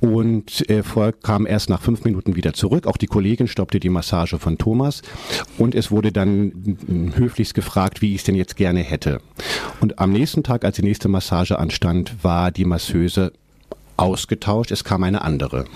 und 0.00 0.68
äh, 0.68 0.82
kam 1.22 1.46
erst 1.46 1.68
nach 1.68 1.82
fünf 1.82 2.04
Minuten 2.04 2.36
wieder 2.36 2.52
zurück. 2.52 2.86
Auch 2.86 2.96
die 2.96 3.06
Kollegin 3.06 3.48
stoppte 3.48 3.80
die 3.80 3.88
Massage 3.88 4.38
von 4.38 4.58
Thomas 4.58 5.02
und 5.58 5.74
es 5.74 5.90
wurde 5.90 6.12
dann 6.12 7.12
höflichst 7.14 7.54
gefragt, 7.54 8.02
wie 8.02 8.14
ich 8.14 8.20
es 8.20 8.24
denn 8.24 8.34
jetzt 8.34 8.56
gerne 8.56 8.80
hätte. 8.80 9.20
Und 9.80 9.98
am 9.98 10.12
nächsten 10.12 10.42
Tag, 10.42 10.64
als 10.64 10.76
die 10.76 10.82
nächste 10.82 11.08
Massage 11.08 11.58
anstand, 11.58 12.24
war 12.24 12.50
die 12.50 12.64
Masseuse 12.64 13.32
ausgetauscht. 13.96 14.70
Es 14.70 14.84
kam 14.84 15.02
eine 15.02 15.22
andere. 15.22 15.66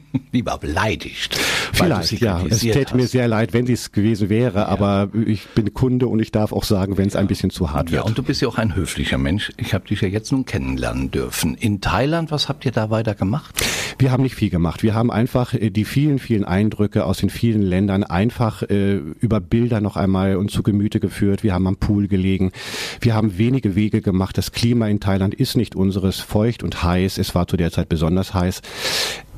Lieber 0.32 0.58
beleidigt. 0.58 1.38
Vielleicht, 1.72 2.20
ja. 2.20 2.42
Es 2.48 2.60
täte 2.60 2.96
mir 2.96 3.06
sehr 3.06 3.28
leid, 3.28 3.52
wenn 3.52 3.66
sie 3.66 3.72
es 3.72 3.92
gewesen 3.92 4.28
wäre, 4.28 4.60
ja. 4.60 4.66
aber 4.66 5.08
ich 5.26 5.46
bin 5.48 5.72
Kunde 5.74 6.06
und 6.06 6.20
ich 6.20 6.32
darf 6.32 6.52
auch 6.52 6.64
sagen, 6.64 6.98
wenn 6.98 7.08
es 7.08 7.14
ja. 7.14 7.20
ein 7.20 7.26
bisschen 7.26 7.50
zu 7.50 7.70
hart 7.70 7.90
wird. 7.90 8.02
Ja, 8.02 8.06
und 8.06 8.16
du 8.16 8.22
bist 8.22 8.40
ja 8.40 8.48
auch 8.48 8.58
ein 8.58 8.74
höflicher 8.74 9.18
Mensch. 9.18 9.52
Ich 9.56 9.74
habe 9.74 9.86
dich 9.86 10.00
ja 10.00 10.08
jetzt 10.08 10.32
nun 10.32 10.44
kennenlernen 10.44 11.10
dürfen. 11.10 11.54
In 11.54 11.80
Thailand, 11.80 12.30
was 12.30 12.48
habt 12.48 12.64
ihr 12.64 12.72
da 12.72 12.90
weiter 12.90 13.14
gemacht? 13.14 13.62
Wir 13.98 14.10
haben 14.10 14.22
nicht 14.22 14.34
viel 14.34 14.50
gemacht. 14.50 14.82
Wir 14.82 14.94
haben 14.94 15.10
einfach 15.10 15.54
äh, 15.54 15.70
die 15.70 15.84
vielen, 15.84 16.18
vielen 16.18 16.44
Eindrücke 16.44 17.04
aus 17.04 17.18
den 17.18 17.30
vielen 17.30 17.62
Ländern 17.62 18.04
einfach 18.04 18.62
äh, 18.62 18.96
über 18.96 19.40
Bilder 19.40 19.80
noch 19.80 19.96
einmal 19.96 20.36
uns 20.36 20.52
zu 20.52 20.62
Gemüte 20.62 21.00
geführt. 21.00 21.42
Wir 21.42 21.54
haben 21.54 21.66
am 21.66 21.76
Pool 21.76 22.08
gelegen. 22.08 22.52
Wir 23.00 23.14
haben 23.14 23.38
wenige 23.38 23.74
Wege 23.74 24.00
gemacht. 24.00 24.36
Das 24.38 24.52
Klima 24.52 24.88
in 24.88 25.00
Thailand 25.00 25.34
ist 25.34 25.56
nicht 25.56 25.76
unseres, 25.76 26.20
feucht 26.20 26.62
und 26.62 26.82
heiß. 26.82 27.18
Es 27.18 27.34
war 27.34 27.46
zu 27.46 27.56
der 27.56 27.70
Zeit 27.70 27.88
besonders 27.88 28.34
heiß. 28.34 28.62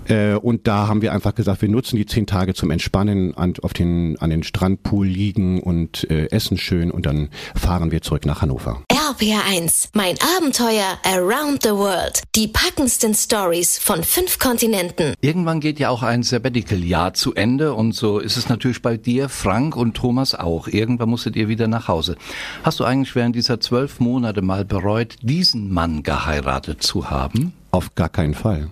Äh, 0.09 0.35
und 0.35 0.67
da 0.67 0.89
haben 0.89 1.03
wir 1.03 1.13
einfach 1.13 1.35
gesagt, 1.35 1.63
wir 1.63 1.69
nutzen 1.69 1.97
die 1.97 2.07
zehn 2.07 2.27
Tage 2.27 2.55
zum 2.55 2.71
Entspannen, 2.71 3.37
an, 3.37 3.55
auf 3.63 3.73
den, 3.73 4.19
an 4.19 4.31
den 4.31 4.43
Strandpool 4.43 5.07
liegen 5.07 5.61
und 5.61 6.09
äh, 6.11 6.27
essen 6.31 6.57
schön 6.57 6.91
und 6.91 7.07
dann 7.07 7.31
fahren 7.55 7.91
wir 7.91 8.03
zurück 8.03 8.27
nach 8.27 8.43
Hannover. 8.43 8.83
RPR1, 8.91 9.91
mein 9.95 10.17
Abenteuer 10.37 10.99
Around 11.05 11.63
the 11.63 11.71
World. 11.71 12.23
Die 12.35 12.49
packendsten 12.49 13.15
Stories 13.15 13.79
von 13.79 14.03
fünf 14.03 14.39
Kontinenten. 14.39 15.15
Irgendwann 15.21 15.61
geht 15.61 15.79
ja 15.79 15.91
auch 15.91 16.03
ein 16.03 16.23
Sabbatical-Jahr 16.23 17.15
zu 17.15 17.35
Ende 17.35 17.75
und 17.75 17.93
so 17.93 18.19
ist 18.19 18.37
es 18.37 18.49
natürlich 18.49 18.83
bei 18.83 18.97
dir, 18.97 19.29
Frank 19.29 19.77
und 19.77 19.95
Thomas 19.95 20.35
auch. 20.35 20.69
Irgendwann 20.69 21.11
musstet 21.11 21.37
ihr 21.37 21.49
wieder 21.49 21.69
nach 21.69 21.89
Hause. 21.89 22.17
Hast 22.63 22.81
du 22.81 22.85
eigentlich 22.85 23.15
während 23.15 23.37
dieser 23.37 23.61
zwölf 23.61 24.01
Monate 24.01 24.43
mal 24.43 24.65
bereut, 24.65 25.17
diesen 25.23 25.73
Mann 25.73 26.03
geheiratet 26.03 26.83
zu 26.83 27.11
haben? 27.11 27.53
Auf 27.75 27.97
gar 27.97 28.09
keinen 28.09 28.35
Fall. 28.35 28.69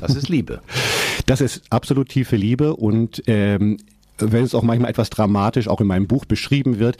Das 0.00 0.14
ist 0.14 0.28
Liebe. 0.28 0.62
Das 1.26 1.40
ist 1.40 1.62
absolut 1.70 2.08
tiefe 2.08 2.36
Liebe 2.36 2.76
und 2.76 3.20
ähm, 3.26 3.78
wenn 4.18 4.44
es 4.44 4.54
auch 4.54 4.62
manchmal 4.62 4.90
etwas 4.90 5.10
dramatisch 5.10 5.68
auch 5.68 5.80
in 5.80 5.86
meinem 5.86 6.06
Buch 6.06 6.24
beschrieben 6.24 6.78
wird. 6.78 6.96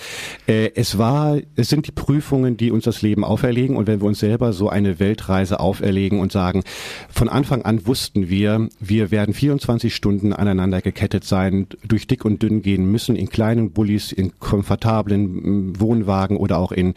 Äh, 0.47 0.71
es 0.75 0.99
war, 0.99 1.39
es 1.57 1.69
sind 1.69 1.87
die 1.87 1.93
Prüfungen, 1.93 2.57
die 2.57 2.71
uns 2.71 2.85
das 2.85 3.03
Leben 3.03 3.25
auferlegen 3.25 3.77
und 3.77 3.87
wenn 3.87 4.01
wir 4.01 4.09
uns 4.09 4.19
selber 4.19 4.53
so 4.53 4.69
eine 4.69 4.99
Weltreise 4.99 5.61
auferlegen 5.61 6.21
und 6.21 6.33
sagen, 6.33 6.63
von 7.11 7.29
Anfang 7.29 7.63
an 7.63 7.87
wussten 7.87 8.29
wir, 8.29 8.69
wir 8.81 9.11
werden 9.11 9.35
24 9.35 9.95
Stunden 9.95 10.33
aneinander 10.33 10.81
gekettet 10.81 11.25
sein, 11.25 11.67
durch 11.87 12.07
dick 12.07 12.25
und 12.25 12.43
dünn 12.43 12.63
gehen 12.63 12.91
müssen, 12.91 13.17
in 13.17 13.29
kleinen 13.29 13.71
Bullis, 13.71 14.13
in 14.13 14.39
komfortablen 14.39 15.71
mm, 15.71 15.81
Wohnwagen 15.81 16.37
oder 16.37 16.59
auch 16.59 16.73
in 16.73 16.95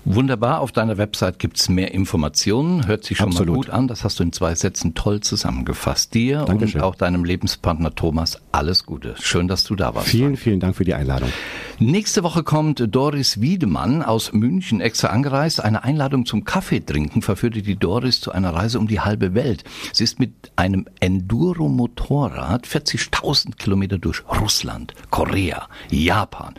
Wunderbar, 0.07 0.61
auf 0.61 0.73
deiner 0.73 0.97
Website 0.99 1.39
gibt's 1.39 1.69
mehr 1.69 1.93
Informationen. 1.93 2.87
Hört 2.87 3.05
sich 3.05 3.19
schon 3.19 3.29
Absolut. 3.29 3.49
mal 3.49 3.57
gut 3.57 3.71
an. 3.71 3.89
Das 3.89 4.05
hast 4.05 4.21
du 4.21 4.23
in 4.23 4.33
zwei 4.33 4.55
Sätzen 4.55 4.95
toll 4.95 5.21
zusammengefasst. 5.21 6.15
Dir 6.15 6.45
Dankeschön. 6.47 6.81
und 6.81 6.87
auch 6.87 6.95
deinem 6.95 7.25
Lebenspartner 7.25 7.95
Thomas 7.95 8.41
alles 8.53 8.87
Gute. 8.87 9.17
Schön, 9.21 9.49
dass 9.49 9.65
du 9.65 9.75
da 9.75 9.95
warst. 9.95 10.09
Vielen, 10.09 10.37
vielen 10.37 10.61
Dank 10.61 10.77
für 10.77 10.85
die 10.85 10.95
Einladung. 10.95 11.31
Nächste 11.79 12.23
Woche 12.23 12.43
kommt 12.43 12.83
Doris 12.89 13.41
Wiedemann 13.41 14.03
aus 14.03 14.33
München 14.33 14.81
extra 14.81 15.09
angereist. 15.09 15.63
Eine 15.63 15.85
Einladung 15.85 16.25
zum 16.25 16.45
Kaffee 16.45 16.81
trinken 16.81 17.23
verführte 17.23 17.63
die 17.63 17.77
Doris 17.77 18.21
zu 18.21 18.33
einer 18.33 18.55
Reise 18.55 18.79
um 18.79 18.89
die 18.89 19.01
halbe 19.01 19.35
Welt. 19.35 19.65
Sie 19.93 20.05
ist 20.05 20.19
mit 20.19 20.33
einem 20.57 20.87
Enduro-Motorrad 21.01 22.67
40.000 22.67 23.57
Kilometer 23.57 23.99
durch 23.99 24.23
Russland, 24.41 24.95
Korea, 25.11 25.69
Japan 25.91 26.55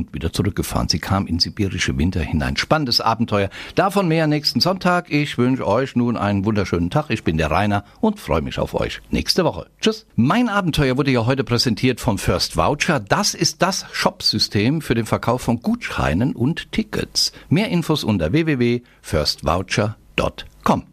und 0.00 0.14
wieder 0.14 0.32
zurückgefahren. 0.32 0.88
Sie 0.88 0.98
kam 0.98 1.26
in 1.26 1.38
sibirische 1.38 1.96
Winter 1.98 2.20
hinein. 2.20 2.56
Spannendes 2.56 3.00
Abenteuer. 3.00 3.50
Davon 3.74 4.08
mehr 4.08 4.26
nächsten 4.26 4.60
Sonntag. 4.60 5.10
Ich 5.10 5.38
wünsche 5.38 5.66
euch 5.66 5.96
nun 5.96 6.16
einen 6.16 6.44
wunderschönen 6.44 6.90
Tag. 6.90 7.10
Ich 7.10 7.24
bin 7.24 7.36
der 7.36 7.50
Rainer 7.50 7.84
und 8.00 8.18
freue 8.18 8.42
mich 8.42 8.58
auf 8.58 8.74
euch 8.74 9.00
nächste 9.10 9.44
Woche. 9.44 9.66
Tschüss. 9.80 10.06
Mein 10.16 10.48
Abenteuer 10.48 10.96
wurde 10.96 11.10
ja 11.10 11.26
heute 11.26 11.44
präsentiert 11.44 12.00
von 12.00 12.18
First 12.18 12.56
Voucher. 12.56 13.00
Das 13.00 13.34
ist 13.34 13.62
das 13.62 13.86
Shopsystem 13.92 14.80
für 14.80 14.94
den 14.94 15.06
Verkauf 15.06 15.42
von 15.42 15.60
Gutscheinen 15.60 16.34
und 16.34 16.72
Tickets. 16.72 17.32
Mehr 17.48 17.68
Infos 17.68 18.04
unter 18.04 18.32
www.firstvoucher.com. 18.32 20.89